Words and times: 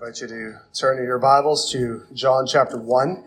I 0.00 0.06
invite 0.06 0.22
you 0.22 0.28
to 0.28 0.58
turn 0.72 0.98
in 0.98 1.04
your 1.04 1.18
Bibles 1.18 1.70
to 1.72 2.06
John 2.14 2.46
chapter 2.46 2.78
1. 2.78 3.22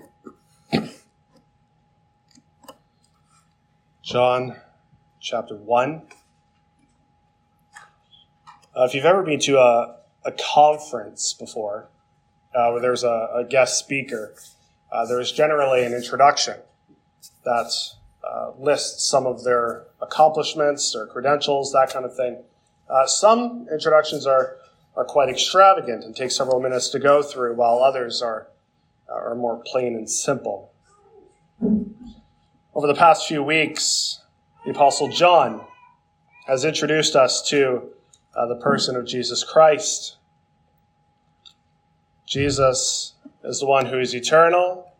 John 4.01 4.55
chapter 5.19 5.55
1. 5.55 6.01
Uh, 8.75 8.83
if 8.85 8.95
you've 8.95 9.05
ever 9.05 9.21
been 9.21 9.39
to 9.41 9.59
a, 9.59 9.97
a 10.25 10.31
conference 10.31 11.33
before 11.33 11.89
uh, 12.55 12.69
where 12.71 12.81
there's 12.81 13.03
a, 13.03 13.29
a 13.35 13.45
guest 13.47 13.77
speaker, 13.77 14.33
uh, 14.91 15.05
there 15.05 15.19
is 15.19 15.31
generally 15.31 15.85
an 15.85 15.93
introduction 15.93 16.57
that 17.43 17.71
uh, 18.23 18.51
lists 18.57 19.05
some 19.05 19.27
of 19.27 19.43
their 19.43 19.83
accomplishments, 20.01 20.91
their 20.91 21.05
credentials, 21.05 21.71
that 21.71 21.91
kind 21.93 22.05
of 22.05 22.15
thing. 22.15 22.41
Uh, 22.89 23.05
some 23.05 23.67
introductions 23.71 24.25
are 24.25 24.57
are 24.95 25.05
quite 25.05 25.29
extravagant 25.29 26.03
and 26.03 26.15
take 26.15 26.31
several 26.31 26.59
minutes 26.59 26.89
to 26.89 26.99
go 26.99 27.23
through, 27.23 27.55
while 27.55 27.83
others 27.83 28.21
are, 28.21 28.47
are 29.09 29.35
more 29.35 29.61
plain 29.65 29.95
and 29.95 30.09
simple. 30.09 30.71
Over 32.75 32.87
the 32.87 32.95
past 32.95 33.27
few 33.27 33.43
weeks, 33.43 34.21
the 34.65 34.71
Apostle 34.71 35.09
John 35.09 35.61
has 36.47 36.65
introduced 36.65 37.15
us 37.15 37.47
to 37.49 37.89
uh, 38.35 38.47
the 38.47 38.55
person 38.55 38.95
of 38.95 39.05
Jesus 39.05 39.43
Christ. 39.43 40.17
Jesus 42.25 43.13
is 43.43 43.59
the 43.59 43.65
one 43.65 43.85
who 43.85 43.99
is 43.99 44.13
eternal, 44.15 44.91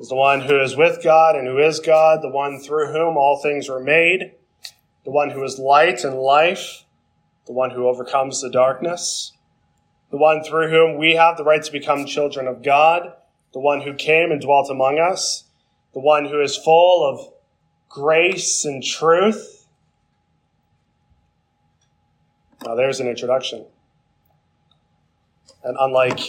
is 0.00 0.08
the 0.08 0.14
one 0.14 0.40
who 0.40 0.60
is 0.60 0.76
with 0.76 1.02
God 1.02 1.36
and 1.36 1.46
who 1.46 1.58
is 1.58 1.80
God, 1.80 2.22
the 2.22 2.28
one 2.28 2.60
through 2.60 2.92
whom 2.92 3.16
all 3.16 3.40
things 3.42 3.68
were 3.68 3.82
made, 3.82 4.32
the 5.04 5.10
one 5.10 5.30
who 5.30 5.42
is 5.42 5.58
light 5.58 6.04
and 6.04 6.14
life 6.16 6.84
the 7.48 7.54
one 7.54 7.70
who 7.70 7.88
overcomes 7.88 8.42
the 8.42 8.50
darkness, 8.50 9.32
the 10.10 10.18
one 10.18 10.44
through 10.44 10.68
whom 10.68 10.98
we 10.98 11.14
have 11.14 11.38
the 11.38 11.42
right 11.42 11.62
to 11.62 11.72
become 11.72 12.04
children 12.04 12.46
of 12.46 12.62
God, 12.62 13.14
the 13.54 13.58
one 13.58 13.80
who 13.80 13.94
came 13.94 14.30
and 14.30 14.40
dwelt 14.40 14.70
among 14.70 14.98
us, 14.98 15.44
the 15.94 16.00
one 16.00 16.26
who 16.26 16.42
is 16.42 16.58
full 16.58 17.08
of 17.08 17.32
grace 17.88 18.66
and 18.66 18.84
truth. 18.84 19.66
Now, 22.66 22.74
there's 22.74 23.00
an 23.00 23.08
introduction. 23.08 23.64
And 25.64 25.74
unlike 25.80 26.20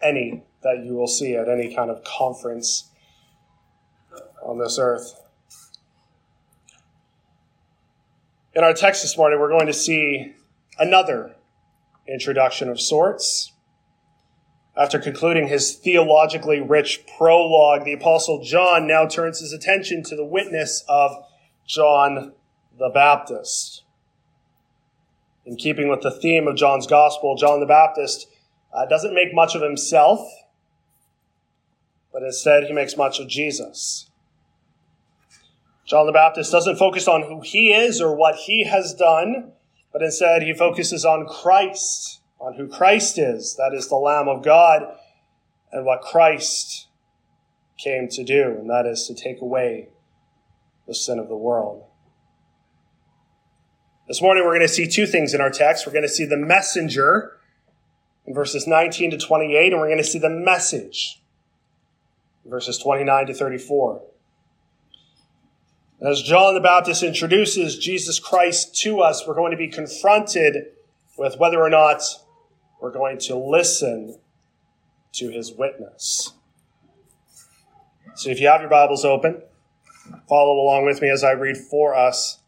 any 0.00 0.44
that 0.62 0.82
you 0.82 0.94
will 0.94 1.06
see 1.06 1.36
at 1.36 1.46
any 1.46 1.74
kind 1.74 1.90
of 1.90 2.02
conference 2.04 2.88
on 4.42 4.58
this 4.58 4.78
earth, 4.78 5.20
In 8.56 8.64
our 8.64 8.72
text 8.72 9.02
this 9.02 9.18
morning, 9.18 9.38
we're 9.38 9.50
going 9.50 9.66
to 9.66 9.74
see 9.74 10.32
another 10.78 11.36
introduction 12.08 12.70
of 12.70 12.80
sorts. 12.80 13.52
After 14.74 14.98
concluding 14.98 15.48
his 15.48 15.74
theologically 15.74 16.62
rich 16.62 17.04
prologue, 17.18 17.84
the 17.84 17.92
Apostle 17.92 18.42
John 18.42 18.86
now 18.86 19.04
turns 19.04 19.40
his 19.40 19.52
attention 19.52 20.02
to 20.04 20.16
the 20.16 20.24
witness 20.24 20.82
of 20.88 21.22
John 21.66 22.32
the 22.78 22.88
Baptist. 22.88 23.84
In 25.44 25.56
keeping 25.56 25.90
with 25.90 26.00
the 26.00 26.10
theme 26.10 26.48
of 26.48 26.56
John's 26.56 26.86
Gospel, 26.86 27.36
John 27.36 27.60
the 27.60 27.66
Baptist 27.66 28.26
uh, 28.72 28.86
doesn't 28.86 29.14
make 29.14 29.34
much 29.34 29.54
of 29.54 29.60
himself, 29.60 30.26
but 32.10 32.22
instead 32.22 32.64
he 32.64 32.72
makes 32.72 32.96
much 32.96 33.20
of 33.20 33.28
Jesus. 33.28 34.08
John 35.86 36.06
the 36.06 36.12
Baptist 36.12 36.50
doesn't 36.50 36.78
focus 36.78 37.06
on 37.06 37.22
who 37.22 37.40
he 37.40 37.72
is 37.72 38.00
or 38.00 38.14
what 38.14 38.34
he 38.34 38.64
has 38.64 38.92
done, 38.92 39.52
but 39.92 40.02
instead 40.02 40.42
he 40.42 40.52
focuses 40.52 41.04
on 41.04 41.26
Christ, 41.26 42.20
on 42.40 42.54
who 42.54 42.66
Christ 42.66 43.18
is. 43.18 43.54
That 43.56 43.72
is 43.72 43.88
the 43.88 43.94
Lamb 43.94 44.26
of 44.26 44.44
God 44.44 44.82
and 45.70 45.86
what 45.86 46.02
Christ 46.02 46.88
came 47.78 48.08
to 48.08 48.24
do, 48.24 48.56
and 48.58 48.68
that 48.68 48.84
is 48.84 49.06
to 49.06 49.14
take 49.14 49.40
away 49.40 49.88
the 50.88 50.94
sin 50.94 51.20
of 51.20 51.28
the 51.28 51.36
world. 51.36 51.84
This 54.08 54.20
morning 54.20 54.44
we're 54.44 54.56
going 54.56 54.66
to 54.66 54.72
see 54.72 54.88
two 54.88 55.06
things 55.06 55.34
in 55.34 55.40
our 55.40 55.50
text. 55.50 55.86
We're 55.86 55.92
going 55.92 56.02
to 56.02 56.08
see 56.08 56.26
the 56.26 56.36
messenger 56.36 57.38
in 58.26 58.34
verses 58.34 58.66
19 58.66 59.12
to 59.12 59.18
28, 59.18 59.72
and 59.72 59.80
we're 59.80 59.88
going 59.88 59.98
to 59.98 60.04
see 60.04 60.18
the 60.18 60.30
message 60.30 61.22
in 62.44 62.50
verses 62.50 62.78
29 62.78 63.26
to 63.26 63.34
34. 63.34 64.02
As 66.00 66.20
John 66.20 66.52
the 66.52 66.60
Baptist 66.60 67.02
introduces 67.02 67.78
Jesus 67.78 68.18
Christ 68.18 68.74
to 68.82 69.00
us, 69.00 69.26
we're 69.26 69.34
going 69.34 69.52
to 69.52 69.56
be 69.56 69.68
confronted 69.68 70.66
with 71.16 71.38
whether 71.38 71.58
or 71.62 71.70
not 71.70 72.02
we're 72.82 72.92
going 72.92 73.18
to 73.20 73.34
listen 73.34 74.18
to 75.12 75.30
his 75.30 75.52
witness. 75.52 76.34
So 78.14 78.28
if 78.28 78.40
you 78.40 78.48
have 78.48 78.60
your 78.60 78.68
Bibles 78.68 79.06
open, 79.06 79.40
follow 80.28 80.60
along 80.60 80.84
with 80.84 81.00
me 81.00 81.08
as 81.08 81.24
I 81.24 81.32
read 81.32 81.56
for 81.56 81.94
us 81.94 82.40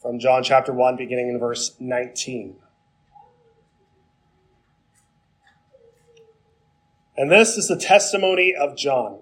from 0.00 0.20
John 0.20 0.44
chapter 0.44 0.72
1, 0.72 0.96
beginning 0.96 1.30
in 1.30 1.40
verse 1.40 1.74
19. 1.80 2.54
And 7.16 7.30
this 7.30 7.56
is 7.56 7.66
the 7.66 7.76
testimony 7.76 8.54
of 8.54 8.76
John 8.76 9.21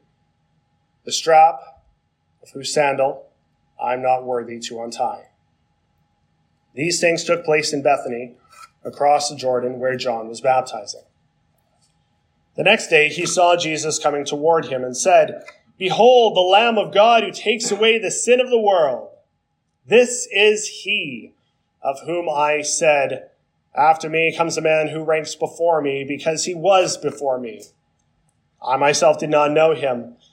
the 1.05 1.11
strap 1.11 1.59
of 2.41 2.49
whose 2.51 2.73
sandal 2.73 3.27
I'm 3.81 4.01
not 4.01 4.25
worthy 4.25 4.59
to 4.59 4.81
untie. 4.83 5.29
These 6.73 6.99
things 6.99 7.23
took 7.23 7.43
place 7.43 7.73
in 7.73 7.81
Bethany, 7.81 8.35
across 8.83 9.29
the 9.29 9.35
Jordan, 9.35 9.79
where 9.79 9.95
John 9.95 10.27
was 10.27 10.41
baptizing. 10.41 11.01
The 12.55 12.63
next 12.63 12.87
day 12.87 13.09
he 13.09 13.25
saw 13.25 13.55
Jesus 13.55 13.99
coming 13.99 14.25
toward 14.25 14.65
him 14.65 14.83
and 14.83 14.95
said, 14.95 15.43
Behold, 15.77 16.35
the 16.35 16.41
Lamb 16.41 16.77
of 16.77 16.93
God 16.93 17.23
who 17.23 17.31
takes 17.31 17.71
away 17.71 17.97
the 17.97 18.11
sin 18.11 18.39
of 18.39 18.49
the 18.49 18.59
world. 18.59 19.09
This 19.87 20.27
is 20.31 20.67
he 20.83 21.33
of 21.81 21.97
whom 22.05 22.29
I 22.29 22.61
said, 22.61 23.29
After 23.75 24.09
me 24.09 24.35
comes 24.35 24.57
a 24.57 24.61
man 24.61 24.89
who 24.89 25.03
ranks 25.03 25.33
before 25.33 25.81
me, 25.81 26.03
because 26.07 26.45
he 26.45 26.53
was 26.53 26.97
before 26.97 27.39
me. 27.39 27.63
I 28.63 28.77
myself 28.77 29.17
did 29.17 29.31
not 29.31 29.51
know 29.51 29.73
him 29.73 30.17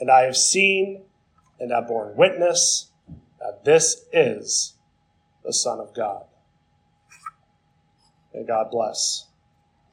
And 0.00 0.10
I 0.10 0.22
have 0.22 0.36
seen 0.36 1.04
and 1.60 1.70
have 1.70 1.88
borne 1.88 2.16
witness 2.16 2.90
that 3.40 3.64
this 3.64 4.04
is 4.12 4.74
the 5.44 5.52
Son 5.52 5.80
of 5.80 5.94
God. 5.94 6.24
May 8.34 8.44
God 8.44 8.70
bless 8.70 9.26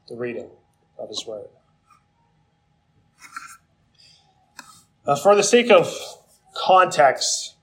the 0.08 0.16
reading 0.16 0.50
of 0.98 1.08
his 1.08 1.26
word. 1.26 1.48
Uh, 5.06 5.16
for 5.16 5.34
the 5.34 5.42
sake 5.42 5.70
of 5.70 5.92
context, 6.54 7.56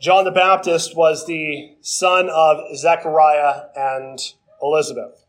John 0.00 0.24
the 0.24 0.32
Baptist 0.32 0.96
was 0.96 1.26
the 1.26 1.76
son 1.80 2.28
of 2.28 2.76
Zechariah 2.76 3.66
and 3.76 4.18
Elizabeth. 4.60 5.24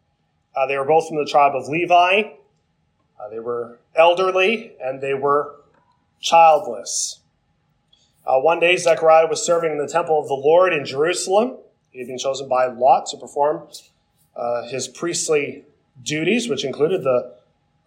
Uh, 0.55 0.65
they 0.67 0.77
were 0.77 0.85
both 0.85 1.07
from 1.07 1.17
the 1.17 1.29
tribe 1.29 1.53
of 1.55 1.67
Levi. 1.67 2.23
Uh, 3.19 3.29
they 3.29 3.39
were 3.39 3.79
elderly 3.95 4.73
and 4.83 5.01
they 5.01 5.13
were 5.13 5.55
childless. 6.19 7.19
Uh, 8.25 8.39
one 8.39 8.59
day, 8.59 8.77
Zechariah 8.77 9.27
was 9.27 9.45
serving 9.45 9.71
in 9.71 9.77
the 9.77 9.87
temple 9.87 10.19
of 10.19 10.27
the 10.27 10.33
Lord 10.33 10.73
in 10.73 10.85
Jerusalem. 10.85 11.57
He 11.91 11.99
had 11.99 12.07
been 12.07 12.17
chosen 12.17 12.47
by 12.47 12.67
Lot 12.67 13.05
to 13.07 13.17
perform 13.17 13.67
uh, 14.35 14.63
his 14.67 14.87
priestly 14.87 15.65
duties, 16.01 16.49
which 16.49 16.63
included 16.63 17.03
the 17.03 17.35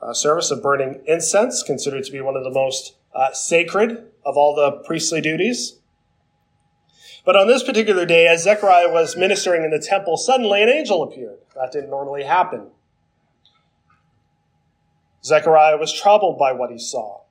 uh, 0.00 0.12
service 0.12 0.50
of 0.50 0.62
burning 0.62 1.00
incense, 1.06 1.62
considered 1.62 2.04
to 2.04 2.12
be 2.12 2.20
one 2.20 2.36
of 2.36 2.44
the 2.44 2.50
most 2.50 2.96
uh, 3.14 3.32
sacred 3.32 4.10
of 4.24 4.36
all 4.36 4.54
the 4.54 4.72
priestly 4.84 5.20
duties. 5.20 5.78
But 7.24 7.34
on 7.34 7.48
this 7.48 7.64
particular 7.64 8.06
day, 8.06 8.28
as 8.28 8.44
Zechariah 8.44 8.92
was 8.92 9.16
ministering 9.16 9.64
in 9.64 9.70
the 9.70 9.80
temple, 9.80 10.16
suddenly 10.16 10.62
an 10.62 10.68
angel 10.68 11.02
appeared. 11.02 11.38
That 11.56 11.72
didn't 11.72 11.90
normally 11.90 12.22
happen. 12.22 12.68
Zechariah 15.26 15.76
was 15.76 15.92
troubled 15.92 16.38
by 16.38 16.52
what 16.52 16.70
he 16.70 16.78
saw. 16.78 17.22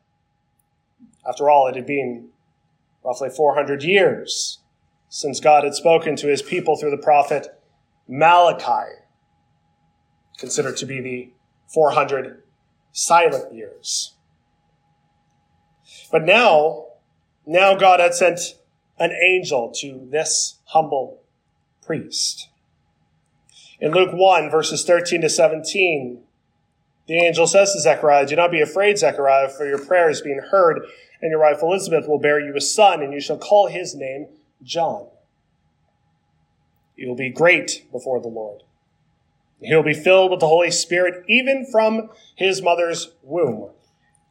After 1.28 1.50
all, 1.50 1.68
it 1.68 1.78
had 1.78 1.86
been 1.86 2.30
roughly 3.04 3.30
400 3.30 3.84
years 3.84 4.60
since 5.08 5.40
God 5.40 5.64
had 5.64 5.76
spoken 5.76 6.18
to 6.18 6.28
his 6.28 6.42
people 6.42 6.76
through 6.76 6.92
the 6.92 6.98
prophet 6.98 7.48
Malachi, 8.06 9.00
considered 10.38 10.76
to 10.78 10.86
be 10.86 11.00
the 11.00 11.32
400 11.74 12.44
silent 12.92 13.54
years. 13.54 14.16
But 16.12 16.26
now, 16.26 16.88
now 17.46 17.76
God 17.76 18.02
had 18.02 18.14
sent 18.14 18.58
an 19.00 19.12
angel 19.12 19.72
to 19.80 20.06
this 20.12 20.60
humble 20.66 21.22
priest. 21.82 22.50
In 23.80 23.92
Luke 23.92 24.12
1, 24.14 24.50
verses 24.50 24.84
13 24.84 25.22
to 25.22 25.30
17, 25.30 26.25
the 27.08 27.18
angel 27.18 27.46
says 27.46 27.74
to 27.74 27.80
Zechariah, 27.80 28.26
Do 28.26 28.36
not 28.36 28.52
be 28.52 28.62
afraid, 28.62 28.98
Zechariah, 28.98 29.50
for 29.50 29.68
your 29.68 29.78
prayer 29.78 30.10
is 30.10 30.22
being 30.22 30.42
heard, 30.52 30.86
and 31.22 31.30
your 31.30 31.40
wife 31.40 31.62
Elizabeth 31.62 32.08
will 32.08 32.20
bear 32.20 32.40
you 32.40 32.56
a 32.56 32.62
son, 32.62 33.02
and 33.02 33.14
you 33.14 33.22
shall 33.22 33.38
call 33.38 33.68
his 33.68 33.94
name 33.94 34.28
John. 34.64 35.08
He 36.96 37.06
will 37.06 37.16
be 37.16 37.30
great 37.30 37.86
before 37.92 38.22
the 38.22 38.28
Lord. 38.28 38.64
He 39.62 39.76
will 39.76 39.84
be 39.84 39.94
filled 39.94 40.32
with 40.32 40.40
the 40.40 40.48
Holy 40.48 40.72
Spirit 40.72 41.24
even 41.28 41.66
from 41.72 42.10
his 42.36 42.62
mother's 42.62 43.12
womb. 43.22 43.72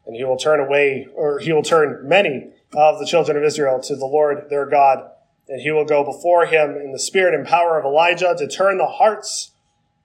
And 0.07 0.17
he 0.17 0.25
will 0.25 0.37
turn 0.37 0.61
away, 0.61 1.07
or 1.15 1.39
he 1.39 1.53
will 1.53 1.63
turn 1.63 2.07
many 2.07 2.51
of 2.75 2.99
the 2.99 3.07
children 3.07 3.37
of 3.37 3.45
Israel 3.45 3.81
to 3.83 3.97
the 3.97 4.07
Lord 4.07 4.51
their 4.51 4.67
God. 4.67 5.11
And 5.49 5.61
he 5.61 5.71
will 5.71 5.85
go 5.85 6.05
before 6.05 6.47
him 6.47 6.71
in 6.77 6.93
the 6.93 6.99
spirit 6.99 7.35
and 7.35 7.47
power 7.47 7.79
of 7.79 7.85
Elijah 7.85 8.35
to 8.37 8.49
turn 8.49 8.79
the 8.79 8.87
hearts 8.87 9.53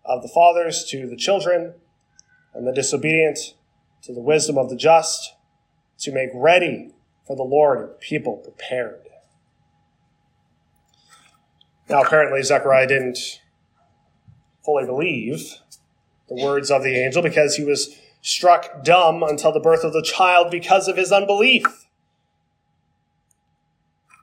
of 0.05 0.21
the 0.21 0.29
fathers 0.29 0.85
to 0.85 1.07
the 1.07 1.17
children 1.17 1.73
and 2.53 2.67
the 2.67 2.73
disobedient 2.73 3.39
to 4.03 4.13
the 4.13 4.21
wisdom 4.21 4.57
of 4.57 4.69
the 4.69 4.75
just 4.75 5.33
to 5.99 6.11
make 6.11 6.29
ready 6.33 6.93
for 7.25 7.35
the 7.35 7.43
Lord 7.43 7.99
people 7.99 8.37
prepared. 8.37 9.01
Now, 11.89 12.01
apparently, 12.01 12.41
Zechariah 12.43 12.87
didn't 12.87 13.41
fully 14.63 14.85
believe 14.85 15.55
the 16.27 16.35
words 16.35 16.69
of 16.69 16.83
the 16.83 16.95
angel 16.95 17.21
because 17.21 17.55
he 17.55 17.63
was 17.63 17.95
struck 18.21 18.83
dumb 18.83 19.23
until 19.23 19.51
the 19.51 19.59
birth 19.59 19.83
of 19.83 19.93
the 19.93 20.03
child 20.03 20.51
because 20.51 20.87
of 20.87 20.97
his 20.97 21.11
unbelief. 21.11 21.63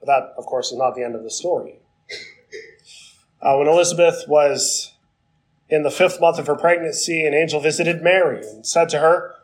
But 0.01 0.07
that, 0.07 0.35
of 0.39 0.47
course, 0.47 0.71
is 0.71 0.79
not 0.79 0.95
the 0.95 1.03
end 1.03 1.17
of 1.17 1.25
the 1.25 1.31
story. 1.31 1.81
Uh, 3.43 3.57
when 3.57 3.67
Elizabeth 3.67 4.25
was 4.29 4.93
in 5.69 5.83
the 5.83 5.91
fifth 5.91 6.21
month 6.21 6.39
of 6.39 6.47
her 6.47 6.55
pregnancy, 6.55 7.27
an 7.27 7.35
angel 7.35 7.61
visited 7.61 8.03
Mary 8.03 8.39
and 8.39 8.67
said 8.67 8.89
to 8.91 8.99
her, 8.99 9.35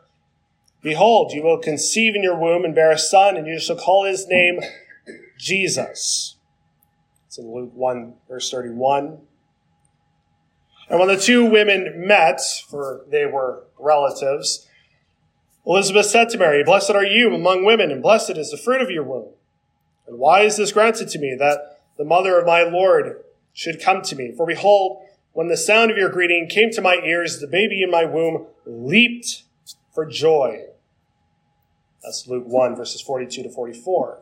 Behold, 0.83 1.33
you 1.33 1.43
will 1.43 1.59
conceive 1.59 2.15
in 2.15 2.23
your 2.23 2.39
womb 2.39 2.65
and 2.65 2.75
bear 2.75 2.91
a 2.91 2.99
son, 2.99 3.37
and 3.37 3.47
you 3.47 3.59
shall 3.59 3.77
call 3.77 4.05
his 4.05 4.27
name 4.27 4.61
Jesus. 5.39 6.37
It's 7.27 7.39
in 7.39 7.53
Luke 7.53 7.73
1, 7.75 8.15
verse 8.29 8.51
31. 8.51 9.19
And 10.89 10.99
when 10.99 11.09
the 11.09 11.17
two 11.17 11.47
women 11.47 12.07
met, 12.07 12.41
for 12.69 13.05
they 13.09 13.27
were 13.27 13.65
relatives, 13.79 14.67
Elizabeth 15.65 16.07
said 16.07 16.29
to 16.31 16.39
Mary, 16.39 16.65
Blessed 16.65 16.91
are 16.91 17.05
you 17.05 17.33
among 17.35 17.65
women, 17.65 17.91
and 17.91 18.03
blessed 18.03 18.37
is 18.37 18.51
the 18.51 18.57
fruit 18.57 18.83
of 18.83 18.91
your 18.91 19.05
womb. 19.05 19.33
And 20.07 20.19
why 20.19 20.43
is 20.43 20.57
this 20.57 20.73
granted 20.73 21.09
to 21.11 21.19
me, 21.19 21.37
that 21.39 21.81
the 21.97 22.05
mother 22.05 22.39
of 22.39 22.47
my 22.47 22.63
Lord 22.63 23.23
should 23.53 23.81
come 23.81 24.03
to 24.03 24.17
me? 24.17 24.35
For 24.37 24.47
behold, 24.47 25.05
when 25.33 25.49
the 25.49 25.57
sound 25.57 25.91
of 25.91 25.97
your 25.97 26.11
greeting 26.11 26.49
came 26.49 26.71
to 26.71 26.83
my 26.83 27.01
ears, 27.05 27.41
the 27.41 27.47
baby 27.47 27.83
in 27.83 27.91
my 27.91 28.05
womb 28.05 28.47
leaped 28.67 29.45
for 29.95 30.07
joy. 30.07 30.65
That's 32.03 32.27
Luke 32.27 32.47
1, 32.47 32.77
verses 32.77 33.01
42 33.01 33.45
to 33.45 33.51
44. 33.51 34.19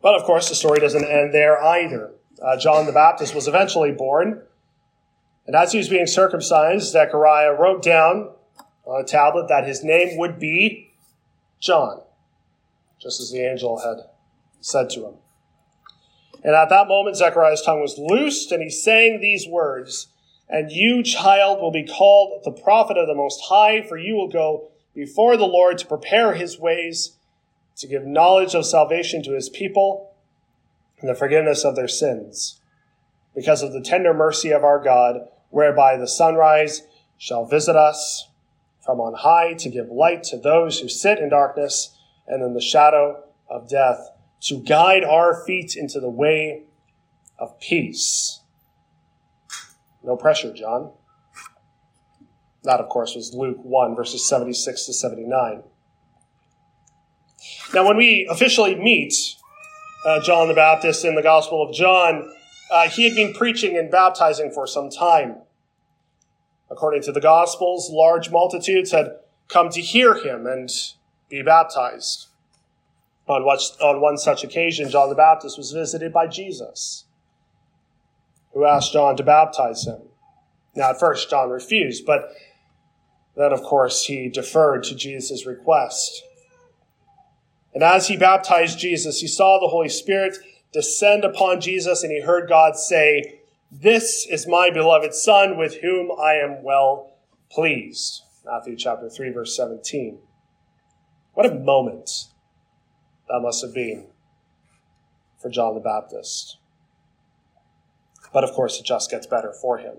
But 0.00 0.14
of 0.14 0.24
course, 0.24 0.48
the 0.48 0.54
story 0.54 0.80
doesn't 0.80 1.04
end 1.04 1.32
there 1.32 1.62
either. 1.62 2.12
Uh, 2.42 2.56
John 2.56 2.86
the 2.86 2.92
Baptist 2.92 3.34
was 3.34 3.46
eventually 3.46 3.92
born, 3.92 4.42
and 5.46 5.54
as 5.54 5.72
he 5.72 5.78
was 5.78 5.88
being 5.88 6.06
circumcised, 6.06 6.90
Zechariah 6.90 7.52
wrote 7.52 7.82
down 7.82 8.30
on 8.84 9.00
a 9.00 9.04
tablet 9.04 9.48
that 9.48 9.66
his 9.66 9.84
name 9.84 10.18
would 10.18 10.40
be 10.40 10.92
John, 11.60 12.00
just 13.00 13.20
as 13.20 13.30
the 13.30 13.46
angel 13.46 13.78
had 13.78 14.08
said 14.60 14.90
to 14.90 15.06
him. 15.06 15.14
And 16.42 16.54
at 16.54 16.68
that 16.70 16.88
moment, 16.88 17.16
Zechariah's 17.16 17.62
tongue 17.62 17.80
was 17.80 17.98
loosed, 17.98 18.50
and 18.52 18.62
he 18.62 18.70
sang 18.70 19.20
these 19.20 19.46
words 19.46 20.08
And 20.48 20.70
you, 20.70 21.02
child, 21.02 21.60
will 21.60 21.70
be 21.70 21.86
called 21.86 22.42
the 22.44 22.50
prophet 22.50 22.98
of 22.98 23.06
the 23.06 23.14
Most 23.14 23.42
High, 23.48 23.82
for 23.82 23.96
you 23.96 24.14
will 24.14 24.28
go 24.28 24.70
before 24.94 25.36
the 25.36 25.46
Lord 25.46 25.78
to 25.78 25.86
prepare 25.86 26.34
his 26.34 26.58
ways 26.58 27.16
to 27.76 27.86
give 27.86 28.04
knowledge 28.04 28.54
of 28.54 28.66
salvation 28.66 29.22
to 29.22 29.32
his 29.32 29.48
people 29.48 30.14
and 31.00 31.08
the 31.08 31.14
forgiveness 31.14 31.64
of 31.64 31.74
their 31.74 31.88
sins, 31.88 32.60
because 33.34 33.62
of 33.62 33.72
the 33.72 33.80
tender 33.80 34.14
mercy 34.14 34.50
of 34.50 34.62
our 34.62 34.78
God, 34.78 35.28
whereby 35.50 35.96
the 35.96 36.06
sunrise 36.06 36.82
shall 37.18 37.44
visit 37.44 37.76
us 37.76 38.28
from 38.84 39.00
on 39.00 39.14
high 39.14 39.54
to 39.54 39.68
give 39.68 39.88
light 39.88 40.22
to 40.24 40.36
those 40.36 40.80
who 40.80 40.88
sit 40.88 41.18
in 41.18 41.30
darkness 41.30 41.96
and 42.26 42.42
in 42.42 42.54
the 42.54 42.60
shadow 42.60 43.24
of 43.48 43.68
death, 43.68 44.10
to 44.42 44.58
guide 44.58 45.04
our 45.04 45.44
feet 45.44 45.76
into 45.76 46.00
the 46.00 46.10
way 46.10 46.64
of 47.38 47.58
peace. 47.60 48.40
No 50.02 50.16
pressure, 50.16 50.52
John. 50.52 50.92
That, 52.64 52.80
of 52.80 52.88
course, 52.88 53.14
was 53.14 53.34
Luke 53.34 53.58
1, 53.62 53.96
verses 53.96 54.28
76 54.28 54.86
to 54.86 54.92
79. 54.92 55.62
Now, 57.74 57.86
when 57.86 57.96
we 57.96 58.26
officially 58.30 58.74
meet 58.74 59.14
uh, 60.06 60.20
John 60.20 60.48
the 60.48 60.54
Baptist 60.54 61.04
in 61.04 61.14
the 61.14 61.22
Gospel 61.22 61.62
of 61.62 61.74
John, 61.74 62.32
uh, 62.70 62.88
he 62.88 63.04
had 63.04 63.14
been 63.14 63.32
preaching 63.34 63.76
and 63.76 63.90
baptizing 63.90 64.50
for 64.50 64.66
some 64.66 64.90
time. 64.90 65.36
According 66.70 67.02
to 67.02 67.12
the 67.12 67.20
Gospels, 67.20 67.90
large 67.90 68.30
multitudes 68.30 68.92
had 68.92 69.16
come 69.48 69.68
to 69.70 69.80
hear 69.80 70.14
him 70.14 70.46
and 70.46 70.70
be 71.28 71.42
baptized. 71.42 72.28
On, 73.32 74.00
one 74.00 74.18
such 74.18 74.44
occasion, 74.44 74.90
John 74.90 75.08
the 75.08 75.14
Baptist 75.14 75.58
was 75.58 75.72
visited 75.72 76.12
by 76.12 76.26
Jesus, 76.26 77.04
who 78.52 78.64
asked 78.64 78.92
John 78.92 79.16
to 79.16 79.22
baptize 79.22 79.86
him. 79.86 80.00
Now, 80.74 80.90
at 80.90 81.00
first, 81.00 81.30
John 81.30 81.50
refused, 81.50 82.06
but 82.06 82.30
then, 83.36 83.52
of 83.52 83.62
course, 83.62 84.04
he 84.04 84.28
deferred 84.28 84.84
to 84.84 84.94
Jesus' 84.94 85.46
request. 85.46 86.22
And 87.74 87.82
as 87.82 88.08
he 88.08 88.16
baptized 88.16 88.78
Jesus, 88.78 89.20
he 89.20 89.26
saw 89.26 89.58
the 89.58 89.68
Holy 89.68 89.88
Spirit 89.88 90.36
descend 90.72 91.24
upon 91.24 91.60
Jesus 91.60 92.02
and 92.02 92.12
he 92.12 92.20
heard 92.20 92.48
God 92.48 92.76
say, 92.76 93.40
This 93.70 94.26
is 94.26 94.46
my 94.46 94.70
beloved 94.70 95.14
Son 95.14 95.56
with 95.56 95.80
whom 95.80 96.10
I 96.20 96.34
am 96.34 96.62
well 96.62 97.14
pleased. 97.50 98.22
Matthew 98.44 98.76
chapter 98.76 99.08
3, 99.08 99.30
verse 99.30 99.56
17. 99.56 100.18
What 101.34 101.46
a 101.46 101.54
moment 101.54 102.26
that 103.28 103.40
must 103.40 103.62
have 103.64 103.74
been 103.74 104.06
for 105.40 105.50
John 105.50 105.74
the 105.74 105.80
Baptist. 105.80 106.58
But 108.32 108.44
of 108.44 108.52
course, 108.52 108.78
it 108.78 108.84
just 108.84 109.10
gets 109.10 109.26
better 109.26 109.52
for 109.52 109.78
him. 109.78 109.94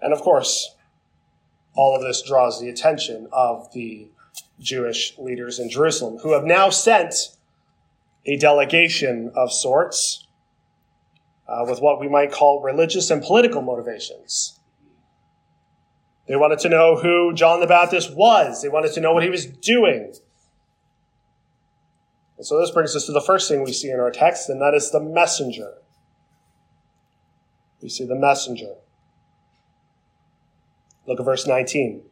And 0.00 0.12
of 0.12 0.20
course, 0.20 0.74
all 1.74 1.94
of 1.94 2.02
this 2.02 2.22
draws 2.22 2.60
the 2.60 2.68
attention 2.68 3.28
of 3.32 3.72
the 3.72 4.08
Jewish 4.60 5.16
leaders 5.18 5.58
in 5.58 5.70
Jerusalem, 5.70 6.18
who 6.18 6.32
have 6.32 6.44
now 6.44 6.70
sent 6.70 7.14
a 8.26 8.36
delegation 8.36 9.30
of 9.34 9.52
sorts 9.52 10.26
uh, 11.48 11.64
with 11.68 11.80
what 11.80 12.00
we 12.00 12.08
might 12.08 12.32
call 12.32 12.62
religious 12.62 13.10
and 13.10 13.22
political 13.22 13.62
motivations 13.62 14.58
They 16.28 16.36
wanted 16.36 16.58
to 16.60 16.68
know 16.68 16.96
who 16.96 17.32
John 17.34 17.60
the 17.60 17.66
Baptist 17.66 18.14
was. 18.14 18.62
They 18.62 18.68
wanted 18.68 18.92
to 18.92 19.00
know 19.00 19.14
what 19.14 19.22
he 19.22 19.30
was 19.30 19.46
doing. 19.46 20.14
And 22.38 22.46
so 22.46 22.58
this 22.60 22.70
brings 22.70 22.94
us 22.94 23.04
to 23.06 23.12
the 23.12 23.20
first 23.20 23.48
thing 23.48 23.64
we 23.64 23.72
see 23.72 23.90
in 23.90 23.98
our 23.98 24.12
text, 24.12 24.48
and 24.48 24.62
that 24.62 24.72
is 24.72 24.92
the 24.92 25.00
messenger. 25.00 25.74
We 27.82 27.88
see 27.88 28.06
the 28.06 28.14
messenger. 28.14 28.74
Look 31.06 31.18
at 31.18 31.24
verse 31.24 31.46
19. 31.46 32.02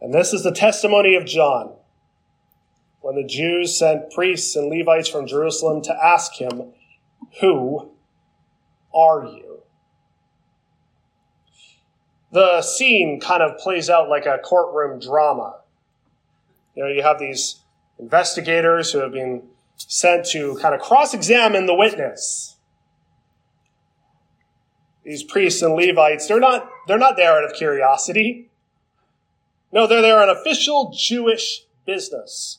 And 0.00 0.14
this 0.14 0.32
is 0.32 0.44
the 0.44 0.52
testimony 0.52 1.16
of 1.16 1.26
John. 1.26 1.74
When 3.00 3.16
the 3.16 3.26
Jews 3.26 3.76
sent 3.76 4.12
priests 4.12 4.54
and 4.54 4.68
Levites 4.70 5.08
from 5.08 5.26
Jerusalem 5.26 5.82
to 5.82 5.92
ask 5.92 6.34
him, 6.34 6.72
Who 7.40 7.90
are 8.94 9.24
you? 9.24 9.62
The 12.30 12.62
scene 12.62 13.20
kind 13.20 13.42
of 13.42 13.58
plays 13.58 13.90
out 13.90 14.08
like 14.08 14.26
a 14.26 14.38
courtroom 14.38 15.00
drama. 15.00 15.56
You 16.76 16.84
know, 16.84 16.88
you 16.88 17.02
have 17.02 17.18
these 17.18 17.61
investigators 18.02 18.92
who 18.92 18.98
have 18.98 19.12
been 19.12 19.44
sent 19.76 20.26
to 20.26 20.58
kind 20.60 20.74
of 20.74 20.80
cross 20.80 21.14
examine 21.14 21.66
the 21.66 21.74
witness. 21.74 22.56
These 25.04 25.22
priests 25.22 25.62
and 25.62 25.74
Levites, 25.74 26.26
they're 26.26 26.40
not, 26.40 26.68
they're 26.86 26.98
not 26.98 27.16
there 27.16 27.38
out 27.38 27.44
of 27.44 27.54
curiosity. 27.54 28.50
No, 29.72 29.86
they're 29.86 30.02
there 30.02 30.20
on 30.20 30.28
official 30.28 30.92
Jewish 30.96 31.64
business. 31.86 32.58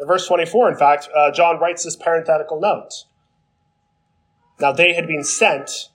In 0.00 0.06
verse 0.06 0.26
24, 0.26 0.72
in 0.72 0.76
fact, 0.76 1.08
uh, 1.16 1.30
John 1.30 1.58
writes 1.58 1.84
this 1.84 1.96
parenthetical 1.96 2.60
note. 2.60 3.04
Now, 4.60 4.72
they 4.72 4.94
had 4.94 5.06
been 5.06 5.24
sent 5.24 5.90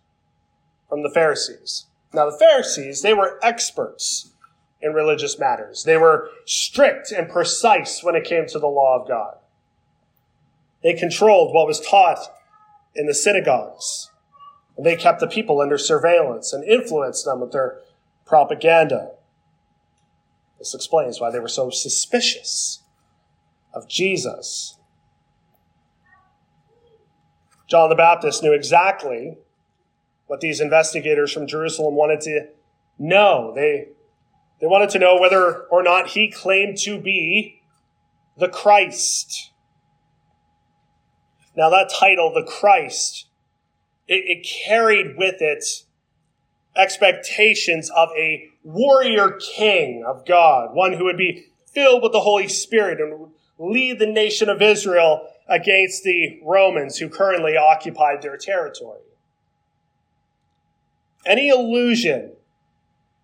from 0.89 1.03
the 1.03 1.09
Pharisees. 1.09 1.85
Now, 2.13 2.29
the 2.29 2.37
Pharisees, 2.37 3.01
they 3.01 3.13
were 3.13 3.37
experts 3.43 4.31
in 4.81 4.93
religious 4.93 5.39
matters. 5.39 5.83
They 5.83 5.97
were 5.97 6.29
strict 6.45 7.11
and 7.11 7.29
precise 7.29 8.03
when 8.03 8.15
it 8.15 8.25
came 8.25 8.45
to 8.47 8.59
the 8.59 8.67
law 8.67 8.99
of 8.99 9.07
God. 9.07 9.35
They 10.83 10.93
controlled 10.93 11.53
what 11.53 11.67
was 11.67 11.79
taught 11.79 12.19
in 12.95 13.07
the 13.07 13.13
synagogues. 13.13 14.11
And 14.75 14.85
they 14.85 14.95
kept 14.95 15.19
the 15.19 15.27
people 15.27 15.59
under 15.59 15.77
surveillance 15.77 16.53
and 16.53 16.63
influenced 16.63 17.25
them 17.25 17.39
with 17.41 17.51
their 17.51 17.79
propaganda. 18.25 19.11
This 20.59 20.75
explains 20.75 21.19
why 21.19 21.31
they 21.31 21.39
were 21.39 21.47
so 21.47 21.69
suspicious 21.69 22.83
of 23.73 23.87
Jesus. 23.87 24.77
John 27.67 27.89
the 27.89 27.95
Baptist 27.95 28.43
knew 28.43 28.53
exactly 28.53 29.37
what 30.27 30.41
these 30.41 30.61
investigators 30.61 31.31
from 31.31 31.47
Jerusalem 31.47 31.95
wanted 31.95 32.21
to 32.21 32.47
know. 32.99 33.51
They 33.55 33.89
they 34.59 34.67
wanted 34.67 34.89
to 34.91 34.99
know 34.99 35.19
whether 35.19 35.63
or 35.65 35.83
not 35.83 36.09
he 36.09 36.29
claimed 36.29 36.77
to 36.79 36.99
be 36.99 37.61
the 38.37 38.49
Christ. 38.49 39.51
Now, 41.55 41.69
that 41.69 41.91
title, 41.91 42.33
the 42.33 42.43
Christ, 42.43 43.27
it, 44.07 44.23
it 44.25 44.47
carried 44.65 45.17
with 45.17 45.41
it 45.41 45.63
expectations 46.75 47.89
of 47.89 48.09
a 48.15 48.49
warrior 48.63 49.31
king 49.31 50.03
of 50.05 50.25
God, 50.25 50.75
one 50.75 50.93
who 50.93 51.05
would 51.05 51.17
be 51.17 51.45
filled 51.65 52.03
with 52.03 52.11
the 52.11 52.21
Holy 52.21 52.47
Spirit 52.47 52.99
and 52.99 53.19
would 53.19 53.31
lead 53.57 53.99
the 53.99 54.05
nation 54.05 54.49
of 54.49 54.61
Israel 54.61 55.27
against 55.47 56.03
the 56.03 56.39
Romans 56.43 56.97
who 56.97 57.09
currently 57.09 57.57
occupied 57.57 58.21
their 58.21 58.37
territory. 58.37 59.01
Any 61.25 61.49
allusion 61.49 62.36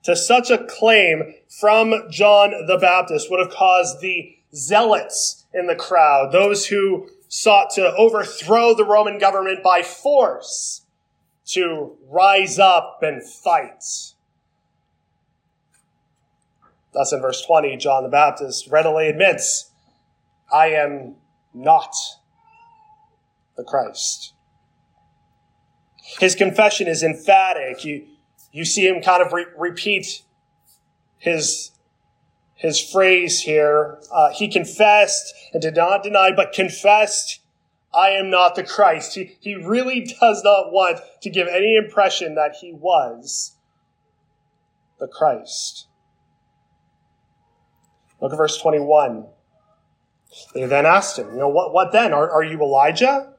to 0.04 0.16
such 0.16 0.50
a 0.50 0.58
claim 0.58 1.34
from 1.50 2.10
John 2.10 2.66
the 2.68 2.78
Baptist 2.78 3.30
would 3.32 3.40
have 3.40 3.54
caused 3.54 4.02
the 4.02 4.36
zealots 4.54 5.46
in 5.54 5.68
the 5.68 5.76
crowd, 5.76 6.32
those 6.32 6.68
who 6.68 7.10
sought 7.28 7.72
to 7.72 7.96
overthrow 7.96 8.74
the 8.74 8.86
Roman 8.86 9.18
government 9.18 9.64
by 9.64 9.82
force, 9.82 10.86
to 11.46 11.98
rise 12.10 12.60
up 12.60 13.00
and 13.02 13.22
fight. 13.24 13.84
Thus, 16.94 17.12
in 17.12 17.22
verse 17.22 17.42
20, 17.42 17.76
John 17.78 18.04
the 18.04 18.10
Baptist 18.10 18.68
readily 18.68 19.08
admits, 19.08 19.72
I 20.54 20.68
am 20.68 21.16
not 21.54 21.96
the 23.58 23.64
Christ. 23.64 24.34
His 26.20 26.36
confession 26.36 26.88
is 26.88 27.02
emphatic. 27.02 27.84
You, 27.84 28.06
you 28.54 28.64
see 28.64 28.88
him 28.88 29.02
kind 29.02 29.22
of 29.22 29.34
re- 29.34 29.48
repeat 29.58 30.22
his 31.18 31.72
his 32.56 32.80
phrase 32.80 33.42
here. 33.42 34.00
Uh, 34.10 34.30
he 34.30 34.48
confessed 34.48 35.34
and 35.52 35.62
did 35.62 35.76
not 35.76 36.04
deny, 36.04 36.32
but 36.32 36.54
confessed, 36.54 37.42
I 37.94 38.12
am 38.12 38.30
not 38.30 38.56
the 38.56 38.64
Christ. 38.64 39.16
He, 39.16 39.36
he 39.42 39.56
really 39.56 40.02
does 40.22 40.44
not 40.44 40.72
want 40.72 41.00
to 41.24 41.30
give 41.30 41.50
any 41.50 41.76
impression 41.76 42.36
that 42.36 42.56
he 42.62 42.72
was 42.72 43.58
the 45.00 45.08
Christ. 45.08 45.88
Look 48.22 48.32
at 48.32 48.38
verse 48.38 48.58
21. 48.62 49.26
They 50.54 50.66
then 50.66 50.86
asked 50.86 51.20
him, 51.20 51.34
you 51.34 51.40
know, 51.40 51.50
what, 51.50 51.74
what 51.74 51.92
then? 51.92 52.14
Are, 52.14 52.32
are 52.32 52.44
you 52.44 52.62
Elijah? 52.62 53.34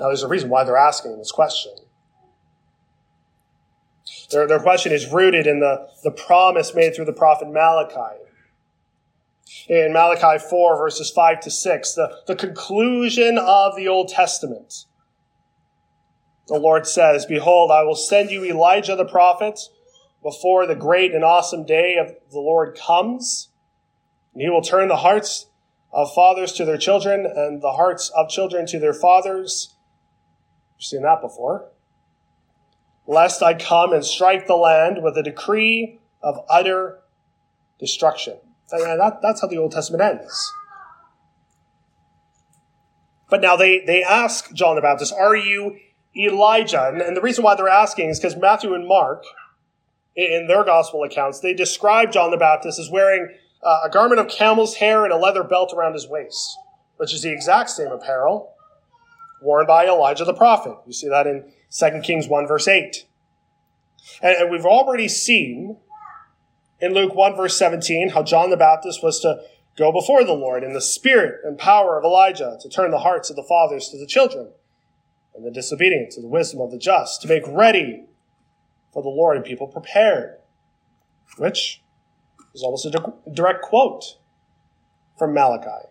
Now, 0.00 0.06
there's 0.06 0.22
a 0.22 0.28
reason 0.28 0.48
why 0.48 0.64
they're 0.64 0.76
asking 0.76 1.18
this 1.18 1.30
question. 1.30 1.72
Their, 4.30 4.46
their 4.46 4.60
question 4.60 4.92
is 4.92 5.10
rooted 5.10 5.46
in 5.46 5.60
the, 5.60 5.88
the 6.02 6.10
promise 6.10 6.74
made 6.74 6.94
through 6.94 7.04
the 7.04 7.12
prophet 7.12 7.48
Malachi. 7.48 8.22
In 9.68 9.92
Malachi 9.92 10.44
4, 10.44 10.76
verses 10.76 11.10
5 11.10 11.40
to 11.40 11.50
6, 11.50 11.94
the, 11.94 12.18
the 12.26 12.34
conclusion 12.34 13.38
of 13.38 13.76
the 13.76 13.86
Old 13.86 14.08
Testament. 14.08 14.86
The 16.48 16.58
Lord 16.58 16.86
says, 16.86 17.26
Behold, 17.26 17.70
I 17.70 17.82
will 17.82 17.96
send 17.96 18.30
you 18.30 18.44
Elijah 18.44 18.96
the 18.96 19.04
prophet 19.04 19.60
before 20.22 20.66
the 20.66 20.74
great 20.74 21.12
and 21.12 21.24
awesome 21.24 21.64
day 21.64 21.96
of 21.96 22.08
the 22.30 22.40
Lord 22.40 22.76
comes. 22.76 23.50
And 24.32 24.42
he 24.42 24.50
will 24.50 24.62
turn 24.62 24.88
the 24.88 24.96
hearts 24.96 25.46
of 25.92 26.12
fathers 26.12 26.52
to 26.54 26.64
their 26.64 26.78
children 26.78 27.26
and 27.26 27.62
the 27.62 27.72
hearts 27.72 28.10
of 28.10 28.28
children 28.28 28.66
to 28.66 28.78
their 28.78 28.92
fathers. 28.92 29.74
You've 30.76 30.84
seen 30.84 31.02
that 31.02 31.20
before 31.20 31.70
lest 33.06 33.42
I 33.42 33.54
come 33.54 33.92
and 33.92 34.04
strike 34.04 34.46
the 34.46 34.56
land 34.56 35.02
with 35.02 35.16
a 35.16 35.22
decree 35.22 36.00
of 36.22 36.44
utter 36.50 37.00
destruction. 37.78 38.38
And 38.72 39.00
that, 39.00 39.20
that's 39.22 39.40
how 39.40 39.46
the 39.46 39.58
Old 39.58 39.72
Testament 39.72 40.02
ends. 40.02 40.52
But 43.30 43.40
now 43.40 43.56
they, 43.56 43.84
they 43.84 44.02
ask 44.02 44.52
John 44.52 44.76
the 44.76 44.82
Baptist, 44.82 45.12
Are 45.12 45.36
you 45.36 45.78
Elijah? 46.16 46.88
And, 46.88 47.00
and 47.00 47.16
the 47.16 47.20
reason 47.20 47.44
why 47.44 47.54
they're 47.54 47.68
asking 47.68 48.08
is 48.08 48.18
because 48.18 48.36
Matthew 48.36 48.74
and 48.74 48.86
Mark, 48.86 49.24
in 50.14 50.46
their 50.48 50.64
gospel 50.64 51.02
accounts, 51.02 51.40
they 51.40 51.54
describe 51.54 52.12
John 52.12 52.30
the 52.30 52.36
Baptist 52.36 52.78
as 52.78 52.90
wearing 52.90 53.28
uh, 53.62 53.80
a 53.84 53.90
garment 53.90 54.20
of 54.20 54.28
camel's 54.28 54.76
hair 54.76 55.04
and 55.04 55.12
a 55.12 55.16
leather 55.16 55.44
belt 55.44 55.72
around 55.74 55.94
his 55.94 56.08
waist, 56.08 56.56
which 56.96 57.12
is 57.12 57.22
the 57.22 57.32
exact 57.32 57.70
same 57.70 57.88
apparel 57.88 58.52
worn 59.42 59.66
by 59.66 59.86
Elijah 59.86 60.24
the 60.24 60.34
prophet. 60.34 60.76
You 60.86 60.92
see 60.92 61.08
that 61.08 61.26
in 61.26 61.52
2 61.78 62.00
Kings 62.02 62.28
1 62.28 62.46
verse 62.46 62.68
8. 62.68 63.06
And, 64.22 64.50
we've 64.50 64.64
already 64.64 65.08
seen 65.08 65.78
in 66.80 66.94
Luke 66.94 67.14
1 67.14 67.36
verse 67.36 67.56
17 67.56 68.10
how 68.10 68.22
John 68.22 68.50
the 68.50 68.56
Baptist 68.56 69.02
was 69.02 69.20
to 69.20 69.42
go 69.76 69.92
before 69.92 70.24
the 70.24 70.32
Lord 70.32 70.64
in 70.64 70.72
the 70.72 70.80
spirit 70.80 71.40
and 71.44 71.58
power 71.58 71.98
of 71.98 72.04
Elijah 72.04 72.56
to 72.60 72.68
turn 72.68 72.90
the 72.90 73.00
hearts 73.00 73.30
of 73.30 73.36
the 73.36 73.42
fathers 73.42 73.88
to 73.90 73.98
the 73.98 74.06
children 74.06 74.48
and 75.34 75.44
the 75.44 75.50
disobedient 75.50 76.12
to 76.12 76.20
the 76.20 76.28
wisdom 76.28 76.60
of 76.60 76.70
the 76.70 76.78
just, 76.78 77.20
to 77.22 77.28
make 77.28 77.42
ready 77.46 78.04
for 78.92 79.02
the 79.02 79.08
Lord 79.10 79.36
and 79.36 79.44
people 79.44 79.66
prepared, 79.66 80.38
which 81.36 81.82
is 82.54 82.62
almost 82.62 82.86
a 82.86 83.12
direct 83.30 83.60
quote 83.60 84.16
from 85.18 85.34
Malachi. 85.34 85.88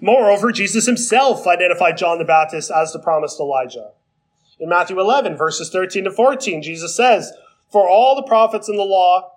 Moreover, 0.00 0.50
Jesus 0.50 0.86
himself 0.86 1.46
identified 1.46 1.98
John 1.98 2.18
the 2.18 2.24
Baptist 2.24 2.70
as 2.70 2.92
the 2.94 2.98
promised 2.98 3.38
Elijah. 3.38 3.90
In 4.60 4.68
Matthew 4.68 5.00
11, 5.00 5.38
verses 5.38 5.70
13 5.70 6.04
to 6.04 6.10
14, 6.10 6.62
Jesus 6.62 6.94
says, 6.94 7.32
For 7.72 7.88
all 7.88 8.14
the 8.14 8.22
prophets 8.22 8.68
in 8.68 8.76
the 8.76 8.82
law 8.82 9.32